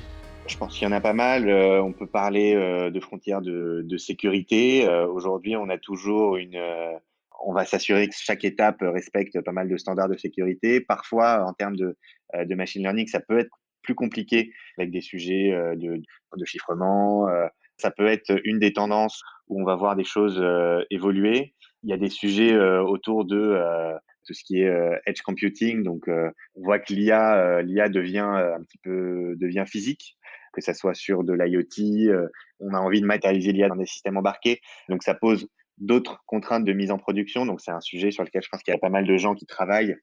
Je 0.50 0.58
pense 0.58 0.74
qu'il 0.74 0.88
y 0.88 0.88
en 0.88 0.96
a 0.96 1.02
pas 1.02 1.13
mal. 1.13 1.48
Euh, 1.48 1.82
on 1.82 1.94
peut 1.94 2.08
parler 2.08 2.56
euh, 2.56 2.89
de 2.89 3.00
frontières 3.00 3.42
de, 3.42 3.98
sécurité. 3.98 4.88
Euh, 4.88 5.08
Aujourd'hui, 5.08 5.56
on 5.56 5.70
a 5.70 5.78
toujours 5.78 6.38
une. 6.38 6.60
On 7.46 7.54
va 7.54 7.65
s'assurer 7.65 8.08
que 8.08 8.15
chaque 8.18 8.44
étape 8.44 8.78
respecte 8.82 9.39
pas 9.42 9.52
mal 9.52 9.70
de 9.70 9.78
standards 9.78 10.10
de 10.10 10.18
sécurité. 10.18 10.82
Parfois, 10.82 11.46
en 11.46 11.54
termes 11.54 11.78
de, 11.78 11.96
machine 12.56 12.82
learning, 12.82 13.08
ça 13.08 13.20
peut 13.20 13.39
être 13.39 13.52
plus 13.84 13.96
compliqué 13.96 14.52
avec 14.78 14.92
des 14.92 15.02
sujets 15.02 15.52
de 15.78 16.46
chiffrement. 16.46 17.28
Ça 17.80 17.92
peut 17.92 18.08
être 18.08 18.32
une 18.44 18.60
des 18.60 18.74
tendances 18.74 19.24
où 19.48 19.62
on 19.62 19.65
va 19.65 19.76
voir 19.76 19.96
des 19.96 20.04
choses 20.04 20.39
euh, 20.39 20.84
évoluer. 20.92 21.54
Il 21.84 21.89
y 21.89 21.94
a 21.94 21.98
des 21.98 22.10
sujets 22.10 22.54
euh, 22.54 22.82
autour 22.84 23.26
de 23.26 23.38
euh, 23.38 23.94
tout 24.26 24.34
ce 24.34 24.44
qui 24.44 24.62
est 24.62 25.02
edge 25.06 25.22
computing. 25.22 25.84
Donc, 25.84 26.04
on 26.08 26.62
voit 26.62 26.78
que 26.78 26.94
l'IA, 26.94 27.63
l'IA 27.63 27.89
devient 27.89 28.20
un 28.20 28.62
petit 28.62 28.78
peu 28.78 29.34
devient 29.38 29.63
physique, 29.65 30.18
que 30.54 30.62
ça 30.62 30.76
soit 30.76 30.94
sur 30.94 31.24
de 31.24 31.34
l'IoT. 31.34 32.13
on 32.60 32.74
a 32.76 32.78
envie 32.78 33.02
de 33.02 33.08
matérialiser 33.08 33.54
l'IA 33.54 33.70
dans 33.70 33.76
des 33.76 33.88
systèmes 33.88 34.18
embarqués. 34.18 34.62
Donc, 34.88 35.02
ça 35.02 35.15
pose 35.15 35.48
d'autres 35.80 36.22
contraintes 36.28 36.63
de 36.63 36.74
mise 36.74 36.92
en 36.92 37.00
production. 37.00 37.48
Donc, 37.48 37.60
c'est 37.60 37.72
un 37.72 37.82
sujet 37.82 38.12
sur 38.12 38.24
lequel 38.24 38.44
je 38.44 38.50
pense 38.50 38.62
qu'il 38.62 38.72
y 38.72 38.78
a 38.78 38.80
pas 38.80 38.89
mal 38.89 39.08
de 39.08 39.18
gens 39.18 39.34
qui 39.34 39.48
travaillent 39.48 39.96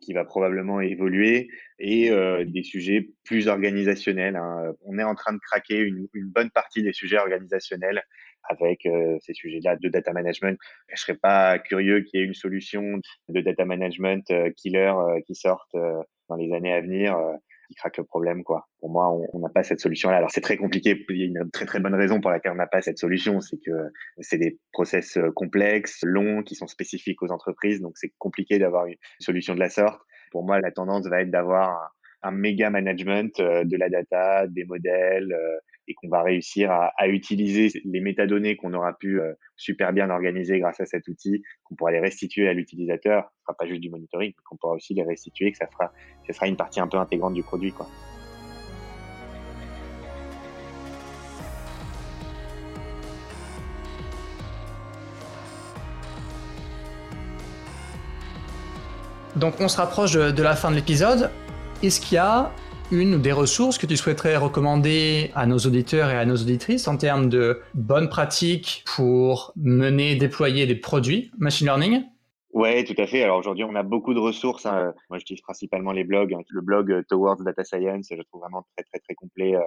qui 0.00 0.12
va 0.12 0.24
probablement 0.24 0.80
évoluer 0.80 1.48
et 1.78 2.10
euh, 2.10 2.44
des 2.44 2.62
sujets 2.62 3.10
plus 3.24 3.48
organisationnels. 3.48 4.36
Hein. 4.36 4.74
On 4.84 4.98
est 4.98 5.04
en 5.04 5.14
train 5.14 5.32
de 5.32 5.38
craquer 5.38 5.78
une, 5.78 6.08
bonne 6.14 6.50
partie 6.50 6.82
des 6.82 6.92
sujets 6.92 7.18
organisationnels 7.18 8.02
avec 8.44 8.86
euh, 8.86 9.18
ces 9.20 9.34
sujets-là 9.34 9.76
de 9.76 9.88
data 9.88 10.12
management. 10.12 10.58
Je 10.88 11.00
serais 11.00 11.16
pas 11.16 11.58
curieux 11.58 12.00
qu'il 12.02 12.20
y 12.20 12.22
ait 12.22 12.26
une 12.26 12.34
solution 12.34 13.00
de 13.28 13.40
data 13.40 13.64
management 13.64 14.30
euh, 14.30 14.50
killer 14.56 14.92
qui 15.26 15.34
sorte 15.34 15.76
dans 16.28 16.36
les 16.36 16.52
années 16.52 16.72
à 16.72 16.80
venir 16.80 17.16
qui 17.70 17.76
craque 17.76 17.98
le 17.98 18.04
problème, 18.04 18.42
quoi. 18.42 18.66
Moi, 18.90 19.08
on 19.32 19.38
n'a 19.38 19.48
pas 19.48 19.62
cette 19.62 19.80
solution-là. 19.80 20.16
Alors, 20.16 20.30
c'est 20.30 20.40
très 20.40 20.56
compliqué. 20.56 21.04
Il 21.08 21.16
y 21.16 21.22
a 21.22 21.26
une 21.26 21.50
très, 21.50 21.64
très 21.64 21.78
bonne 21.78 21.94
raison 21.94 22.20
pour 22.20 22.30
laquelle 22.30 22.52
on 22.52 22.56
n'a 22.56 22.66
pas 22.66 22.82
cette 22.82 22.98
solution. 22.98 23.40
C'est 23.40 23.58
que 23.58 23.70
c'est 24.18 24.38
des 24.38 24.58
process 24.72 25.16
euh, 25.16 25.30
complexes, 25.30 26.00
longs, 26.02 26.42
qui 26.42 26.56
sont 26.56 26.66
spécifiques 26.66 27.22
aux 27.22 27.30
entreprises. 27.30 27.80
Donc, 27.80 27.92
c'est 27.96 28.12
compliqué 28.18 28.58
d'avoir 28.58 28.86
une 28.86 28.96
solution 29.20 29.54
de 29.54 29.60
la 29.60 29.70
sorte. 29.70 30.00
Pour 30.32 30.44
moi, 30.44 30.60
la 30.60 30.72
tendance 30.72 31.06
va 31.06 31.22
être 31.22 31.30
d'avoir 31.30 31.92
un, 32.22 32.32
méga 32.32 32.68
management 32.70 33.38
euh, 33.38 33.64
de 33.64 33.76
la 33.76 33.88
data, 33.88 34.46
des 34.48 34.64
modèles, 34.64 35.32
euh, 35.32 35.58
et 35.86 35.94
qu'on 35.94 36.08
va 36.08 36.22
réussir 36.22 36.70
à, 36.70 37.08
utiliser 37.08 37.80
les 37.84 38.00
métadonnées 38.00 38.56
qu'on 38.56 38.74
aura 38.74 38.96
pu 38.96 39.20
super 39.56 39.92
bien 39.92 40.08
organiser 40.08 40.60
grâce 40.60 40.78
à 40.78 40.86
cet 40.86 41.08
outil, 41.08 41.42
qu'on 41.64 41.74
pourra 41.74 41.90
les 41.90 41.98
restituer 41.98 42.48
à 42.48 42.52
l'utilisateur. 42.52 43.28
Ce 43.38 43.42
sera 43.42 43.56
pas 43.56 43.66
juste 43.66 43.80
du 43.80 43.90
monitoring, 43.90 44.30
mais 44.30 44.42
qu'on 44.44 44.56
pourra 44.56 44.74
aussi 44.74 44.94
les 44.94 45.02
restituer, 45.02 45.50
que 45.50 45.58
ça 45.58 45.66
fera, 45.66 45.92
ça 46.28 46.32
sera 46.32 46.46
une 46.46 46.56
partie 46.56 46.78
un 46.78 46.86
peu 46.86 46.98
intégrante 46.98 47.34
du 47.34 47.42
produit, 47.42 47.72
quoi. 47.72 47.88
Donc 59.36 59.54
on 59.60 59.68
se 59.68 59.76
rapproche 59.76 60.12
de, 60.12 60.42
la 60.42 60.56
fin 60.56 60.70
de 60.70 60.76
l'épisode. 60.76 61.30
Est-ce 61.82 62.00
qu'il 62.00 62.16
y 62.16 62.18
a 62.18 62.50
une 62.90 63.14
ou 63.14 63.18
des 63.18 63.32
ressources 63.32 63.78
que 63.78 63.86
tu 63.86 63.96
souhaiterais 63.96 64.36
recommander 64.36 65.30
à 65.34 65.46
nos 65.46 65.58
auditeurs 65.58 66.10
et 66.10 66.16
à 66.16 66.24
nos 66.24 66.36
auditrices 66.36 66.88
en 66.88 66.96
termes 66.96 67.28
de 67.28 67.60
bonnes 67.74 68.08
pratiques 68.08 68.84
pour 68.96 69.52
mener, 69.56 70.16
déployer 70.16 70.66
des 70.66 70.74
produits 70.74 71.30
machine 71.38 71.68
learning? 71.68 72.02
Ouais, 72.52 72.82
tout 72.82 73.00
à 73.00 73.06
fait. 73.06 73.22
Alors 73.22 73.38
aujourd'hui, 73.38 73.62
on 73.62 73.76
a 73.76 73.84
beaucoup 73.84 74.12
de 74.12 74.18
ressources. 74.18 74.66
Hein. 74.66 74.92
Moi, 75.08 75.18
j'utilise 75.18 75.42
principalement 75.42 75.92
les 75.92 76.02
blogs. 76.02 76.34
Hein. 76.34 76.40
Le 76.48 76.60
blog 76.60 76.90
euh, 76.90 77.02
Towards 77.08 77.44
Data 77.44 77.62
Science, 77.62 78.08
je 78.10 78.22
trouve 78.22 78.40
vraiment 78.40 78.66
très, 78.76 78.84
très, 78.84 78.98
très 78.98 79.14
complet 79.14 79.54
euh, 79.54 79.60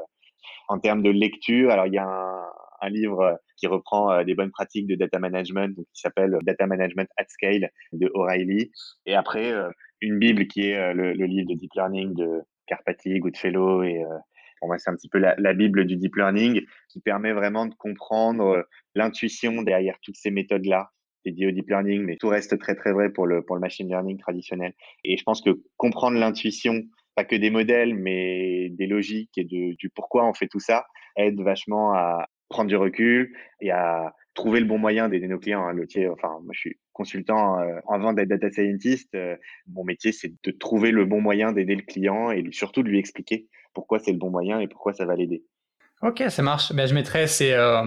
en 0.68 0.80
termes 0.80 1.02
de 1.02 1.10
lecture. 1.10 1.72
Alors, 1.72 1.88
il 1.88 1.94
y 1.94 1.98
a 1.98 2.06
un, 2.06 2.44
livre 2.90 3.22
euh, 3.22 3.34
qui 3.58 3.68
reprend 3.68 4.24
des 4.24 4.36
bonnes 4.36 4.52
pratiques 4.52 4.88
de 4.88 4.96
data 4.96 5.20
management, 5.20 5.76
qui 5.94 6.02
s'appelle 6.02 6.38
Data 6.44 6.68
Management 6.68 7.10
at 7.18 7.26
Scale 7.30 7.70
de 7.94 8.12
O'Reilly. 8.14 8.72
Et 9.06 9.16
après, 9.16 9.54
une 10.02 10.20
bible 10.20 10.48
qui 10.48 10.70
est 10.70 10.94
le, 10.94 11.14
livre 11.14 11.48
de 11.50 11.56
deep 11.56 11.72
learning 11.76 12.14
de 12.14 12.42
Carpati, 12.68 13.20
Goodfellow 13.20 13.84
et 13.84 14.04
euh, 14.04 14.18
pour 14.60 14.68
moi 14.68 14.78
c'est 14.78 14.90
un 14.90 14.96
petit 14.96 15.10
peu 15.10 15.20
la, 15.20 15.54
bible 15.54 15.86
du 15.86 15.98
deep 15.98 16.16
learning 16.16 16.62
qui 16.90 17.00
permet 17.02 17.34
vraiment 17.34 17.66
de 17.66 17.76
comprendre 17.76 18.46
euh, 18.46 18.64
l'intuition 18.96 19.62
derrière 19.62 19.98
toutes 20.02 20.16
ces 20.16 20.32
méthodes 20.32 20.66
là 20.66 20.92
dédiées 21.26 21.48
au 21.48 21.52
deep 21.52 21.70
learning, 21.70 22.04
mais 22.04 22.18
tout 22.18 22.28
reste 22.28 22.58
très 22.60 22.76
très 22.76 22.92
vrai 22.92 23.10
pour 23.10 23.26
le 23.26 23.46
pour 23.46 23.56
le 23.56 23.62
machine 23.62 23.88
learning 23.88 24.18
traditionnel. 24.18 24.74
Et 25.06 25.16
je 25.16 25.24
pense 25.24 25.42
que 25.42 25.62
comprendre 25.78 26.18
l'intuition, 26.18 26.82
pas 27.16 27.24
que 27.24 27.38
des 27.38 27.50
modèles, 27.50 27.96
mais 27.96 28.70
des 28.72 28.88
logiques 28.88 29.38
et 29.38 29.46
du 29.46 29.90
pourquoi 29.96 30.28
on 30.28 30.34
fait 30.34 30.50
tout 30.50 30.60
ça, 30.60 30.86
aide 31.16 31.40
vachement 31.40 31.94
à 31.94 32.28
prendre 32.54 32.70
du 32.70 32.76
recul 32.76 33.34
et 33.62 33.72
à 33.72 34.14
trouver 34.36 34.60
le 34.60 34.66
bon 34.68 34.78
moyen 34.78 35.10
d'aider 35.10 35.28
nos 35.28 35.40
clients. 35.40 35.66
Hein. 35.66 35.74
Le 35.74 35.82
métier, 35.82 36.08
enfin, 36.08 36.40
moi, 36.44 36.52
je 36.54 36.60
suis 36.60 36.78
consultant 36.94 37.60
euh, 37.60 37.80
en 37.86 38.00
vente 38.00 38.16
d'être 38.16 38.30
data 38.30 38.52
scientist. 38.52 39.14
Euh, 39.16 39.36
mon 39.68 39.84
métier, 39.84 40.12
c'est 40.12 40.32
de 40.44 40.52
trouver 40.52 40.92
le 40.92 41.06
bon 41.06 41.20
moyen 41.20 41.52
d'aider 41.52 41.76
le 41.76 41.82
client 41.82 42.32
et 42.32 42.44
surtout 42.52 42.84
de 42.84 42.90
lui 42.90 43.00
expliquer 43.00 43.48
pourquoi 43.74 44.00
c'est 44.00 44.12
le 44.12 44.20
bon 44.20 44.30
moyen 44.30 44.60
et 44.60 44.68
pourquoi 44.68 44.94
ça 44.94 45.06
va 45.06 45.16
l'aider. 45.16 45.44
Ok, 46.04 46.22
ça 46.30 46.44
marche. 46.44 46.74
Ben, 46.74 46.86
je 46.86 46.94
mettrai 46.94 47.26
ces, 47.28 47.54
euh, 47.54 47.84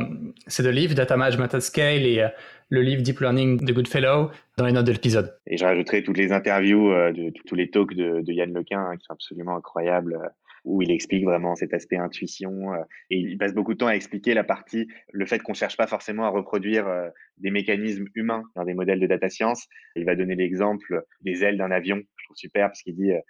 ces 0.49 0.63
deux 0.65 0.71
livres, 0.71 0.95
Data 0.95 1.17
Management 1.17 1.55
at 1.55 1.61
Scale 1.61 2.05
et 2.07 2.27
le 2.71 2.81
livre 2.81 3.03
Deep 3.03 3.21
Learning 3.21 3.65
de 3.65 3.73
Goodfellow 3.73 4.31
dans 4.57 4.67
les 4.67 4.73
notes 4.73 4.87
de 4.87 4.93
l'épisode. 4.93 5.39
Et 5.47 5.57
je 5.57 5.65
rajouterai 5.65 6.03
toutes 6.03 6.19
les 6.19 6.33
interviews, 6.33 6.89
de, 6.89 7.33
tous 7.47 7.55
les 7.55 7.71
talks 7.71 7.95
de, 7.95 8.33
Yann 8.33 8.53
Lequin 8.53 8.81
hein, 8.81 8.97
qui 8.97 9.05
sont 9.05 9.13
absolument 9.13 9.57
incroyables 9.57 10.19
où 10.67 10.83
il 10.83 10.91
explique 10.91 11.25
vraiment 11.25 11.55
cet 11.55 11.73
aspect 11.73 11.97
intuition. 11.97 12.75
Euh, 12.75 12.83
et 13.09 13.19
il 13.19 13.39
passe 13.39 13.55
beaucoup 13.55 13.73
de 13.73 13.79
temps 13.79 13.87
à 13.87 13.95
expliquer 13.95 14.35
la 14.35 14.45
partie, 14.45 14.89
le 15.13 15.25
fait 15.25 15.39
qu'on 15.39 15.55
cherche 15.55 15.77
pas 15.77 15.87
forcément 15.87 16.25
à 16.25 16.29
reproduire 16.29 16.87
euh, 16.87 17.09
des 17.39 17.51
mécanismes 17.51 18.07
humains 18.15 18.43
dans 18.57 18.65
des 18.65 18.75
modèles 18.75 19.01
de 19.01 19.07
data 19.07 19.31
science. 19.31 19.67
Il 19.95 20.05
va 20.05 20.17
donner 20.17 20.35
l'exemple 20.35 21.05
des 21.23 21.45
ailes 21.45 21.57
d'un 21.57 21.71
avion. 21.71 22.03
Je 22.17 22.25
trouve 22.25 22.37
super 22.37 22.67
parce 22.69 22.83
qu'il 22.83 22.97
dit, 22.97 23.13
euh, 23.13 23.21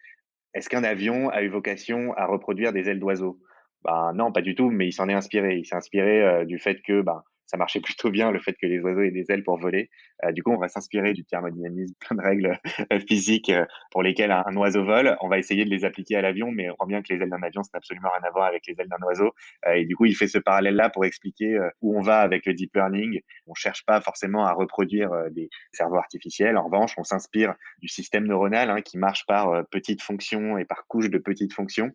est-ce 0.54 0.68
qu'un 0.68 0.84
avion 0.84 1.28
a 1.28 1.42
eu 1.42 1.48
vocation 1.48 2.14
à 2.14 2.24
reproduire 2.26 2.72
des 2.72 2.88
ailes 2.88 3.00
d'oiseau 3.00 3.38
Ben 3.84 4.12
non, 4.14 4.32
pas 4.32 4.40
du 4.40 4.54
tout, 4.54 4.70
mais 4.70 4.88
il 4.88 4.92
s'en 4.92 5.08
est 5.08 5.14
inspiré. 5.14 5.56
Il 5.56 5.66
s'est 5.66 5.76
inspiré 5.76 6.46
du 6.46 6.58
fait 6.58 6.80
que 6.80 7.02
ben, 7.02 7.22
ça 7.46 7.56
marchait 7.56 7.80
plutôt 7.80 8.10
bien 8.10 8.30
le 8.30 8.40
fait 8.40 8.54
que 8.54 8.66
les 8.66 8.80
oiseaux 8.80 9.02
aient 9.02 9.10
des 9.10 9.26
ailes 9.30 9.44
pour 9.44 9.58
voler. 9.58 9.90
Euh, 10.24 10.32
du 10.32 10.42
coup, 10.42 10.50
on 10.50 10.58
va 10.58 10.68
s'inspirer 10.68 11.12
du 11.12 11.24
thermodynamisme, 11.24 11.94
plein 12.00 12.16
de 12.16 12.22
règles 12.22 12.58
euh, 12.92 13.00
physiques 13.00 13.50
euh, 13.50 13.64
pour 13.90 14.02
lesquelles 14.02 14.32
un, 14.32 14.56
oiseau 14.56 14.84
vole. 14.84 15.16
On 15.20 15.28
va 15.28 15.38
essayer 15.38 15.64
de 15.64 15.70
les 15.70 15.84
appliquer 15.84 16.16
à 16.16 16.22
l'avion, 16.22 16.50
mais 16.50 16.70
on 16.70 16.74
voit 16.78 16.86
bien 16.86 17.02
que 17.02 17.12
les 17.12 17.22
ailes 17.22 17.30
d'un 17.30 17.42
avion, 17.42 17.62
c'est 17.62 17.76
absolument 17.76 18.10
rien 18.10 18.28
à 18.28 18.30
voir 18.30 18.46
avec 18.46 18.66
les 18.66 18.74
ailes 18.78 18.88
d'un 18.88 19.04
oiseau. 19.06 19.32
et 19.72 19.84
du 19.84 19.94
coup, 19.96 20.06
il 20.06 20.14
fait 20.14 20.28
ce 20.28 20.38
parallèle-là 20.38 20.90
pour 20.90 21.04
expliquer 21.04 21.58
où 21.80 21.96
on 21.96 22.02
va 22.02 22.20
avec 22.20 22.46
le 22.46 22.54
deep 22.54 22.74
learning. 22.74 23.20
On 23.46 23.54
cherche 23.54 23.84
pas 23.84 24.00
forcément 24.00 24.46
à 24.46 24.52
reproduire 24.52 25.10
des 25.30 25.48
cerveaux 25.72 25.96
artificiels. 25.96 26.56
En 26.56 26.64
revanche, 26.64 26.94
on 26.96 27.04
s'inspire 27.04 27.54
du 27.80 27.88
système 27.88 28.26
neuronal 28.26 28.70
hein, 28.70 28.80
qui 28.82 28.98
marche 28.98 29.26
par 29.26 29.66
petites 29.70 30.02
fonctions 30.02 30.58
et 30.58 30.64
par 30.64 30.86
couches 30.86 31.10
de 31.10 31.18
petites 31.18 31.52
fonctions 31.52 31.92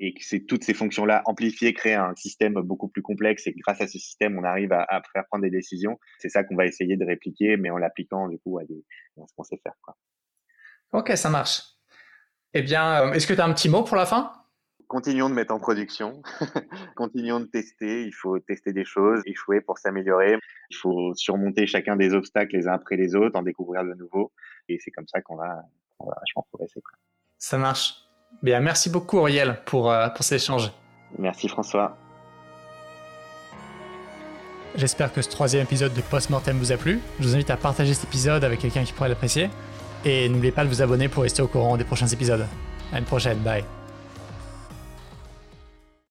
et 0.00 0.14
que 0.14 0.24
c'est 0.24 0.40
toutes 0.40 0.64
ces 0.64 0.72
fonctions-là 0.72 1.22
amplifiées 1.26 1.74
créent 1.74 1.94
un 1.94 2.16
système 2.16 2.54
beaucoup 2.54 2.88
plus 2.88 3.02
complexe 3.02 3.46
et 3.46 3.52
grâce 3.52 3.82
à 3.82 3.86
ce 3.86 3.98
système, 3.98 4.38
on 4.38 4.44
arrive 4.44 4.72
à, 4.72 5.02
faire 5.12 5.26
prendre 5.26 5.42
des 5.42 5.50
décisions. 5.50 6.00
C'est 6.18 6.30
ça 6.30 6.42
qu'on 6.42 6.56
va 6.56 6.64
essayer 6.64 6.96
de 6.96 7.04
répliquer, 7.04 7.58
mais 7.58 7.70
en 7.70 7.76
l'appliquant 7.76 8.26
du 8.28 8.38
coup 8.38 8.58
à, 8.58 8.64
des, 8.64 8.82
ce 9.16 9.34
qu'on 9.36 9.44
sait 9.44 9.60
faire. 9.62 9.74
Quoi. 9.82 9.94
Ok, 10.92 11.12
ça 11.16 11.28
marche. 11.28 11.62
Eh 12.54 12.62
bien, 12.62 13.08
euh, 13.08 13.12
est-ce 13.12 13.26
que 13.26 13.34
tu 13.34 13.40
as 13.40 13.44
un 13.44 13.52
petit 13.52 13.68
mot 13.68 13.84
pour 13.84 13.96
la 13.96 14.06
fin? 14.06 14.32
Continuons 14.88 15.28
de 15.28 15.34
mettre 15.34 15.54
en 15.54 15.60
production, 15.60 16.20
continuons 16.96 17.38
de 17.38 17.44
tester, 17.44 18.04
il 18.04 18.12
faut 18.12 18.40
tester 18.40 18.72
des 18.72 18.84
choses, 18.84 19.22
échouer 19.24 19.60
pour 19.60 19.78
s'améliorer, 19.78 20.36
il 20.70 20.76
faut 20.76 21.14
surmonter 21.14 21.68
chacun 21.68 21.94
des 21.94 22.12
obstacles 22.12 22.56
les 22.56 22.66
uns 22.66 22.72
après 22.72 22.96
les 22.96 23.14
autres, 23.14 23.38
en 23.38 23.42
découvrir 23.42 23.84
de 23.84 23.94
nouveaux, 23.94 24.32
et 24.68 24.80
c'est 24.80 24.90
comme 24.90 25.06
ça 25.06 25.20
qu'on 25.20 25.36
va, 25.36 25.62
on 26.00 26.08
va 26.08 26.16
vachement 26.18 26.44
progresser. 26.50 26.80
Quoi. 26.80 26.98
Ça 27.38 27.56
marche. 27.56 28.09
Bien, 28.42 28.60
merci 28.60 28.88
beaucoup 28.90 29.18
Auriel 29.18 29.60
pour, 29.66 29.90
euh, 29.90 30.08
pour 30.08 30.24
cet 30.24 30.40
échange. 30.40 30.70
Merci 31.18 31.48
François. 31.48 31.96
J'espère 34.76 35.12
que 35.12 35.20
ce 35.20 35.28
troisième 35.28 35.64
épisode 35.64 35.92
de 35.94 36.00
Postmortem 36.00 36.56
vous 36.56 36.72
a 36.72 36.76
plu. 36.76 37.00
Je 37.18 37.26
vous 37.26 37.34
invite 37.34 37.50
à 37.50 37.56
partager 37.56 37.92
cet 37.92 38.04
épisode 38.04 38.44
avec 38.44 38.60
quelqu'un 38.60 38.84
qui 38.84 38.92
pourrait 38.92 39.08
l'apprécier. 39.08 39.50
Et 40.04 40.28
n'oubliez 40.28 40.52
pas 40.52 40.64
de 40.64 40.68
vous 40.68 40.80
abonner 40.80 41.08
pour 41.08 41.24
rester 41.24 41.42
au 41.42 41.48
courant 41.48 41.76
des 41.76 41.84
prochains 41.84 42.06
épisodes. 42.06 42.46
À 42.92 42.98
une 42.98 43.04
prochaine, 43.04 43.38
bye. 43.38 43.64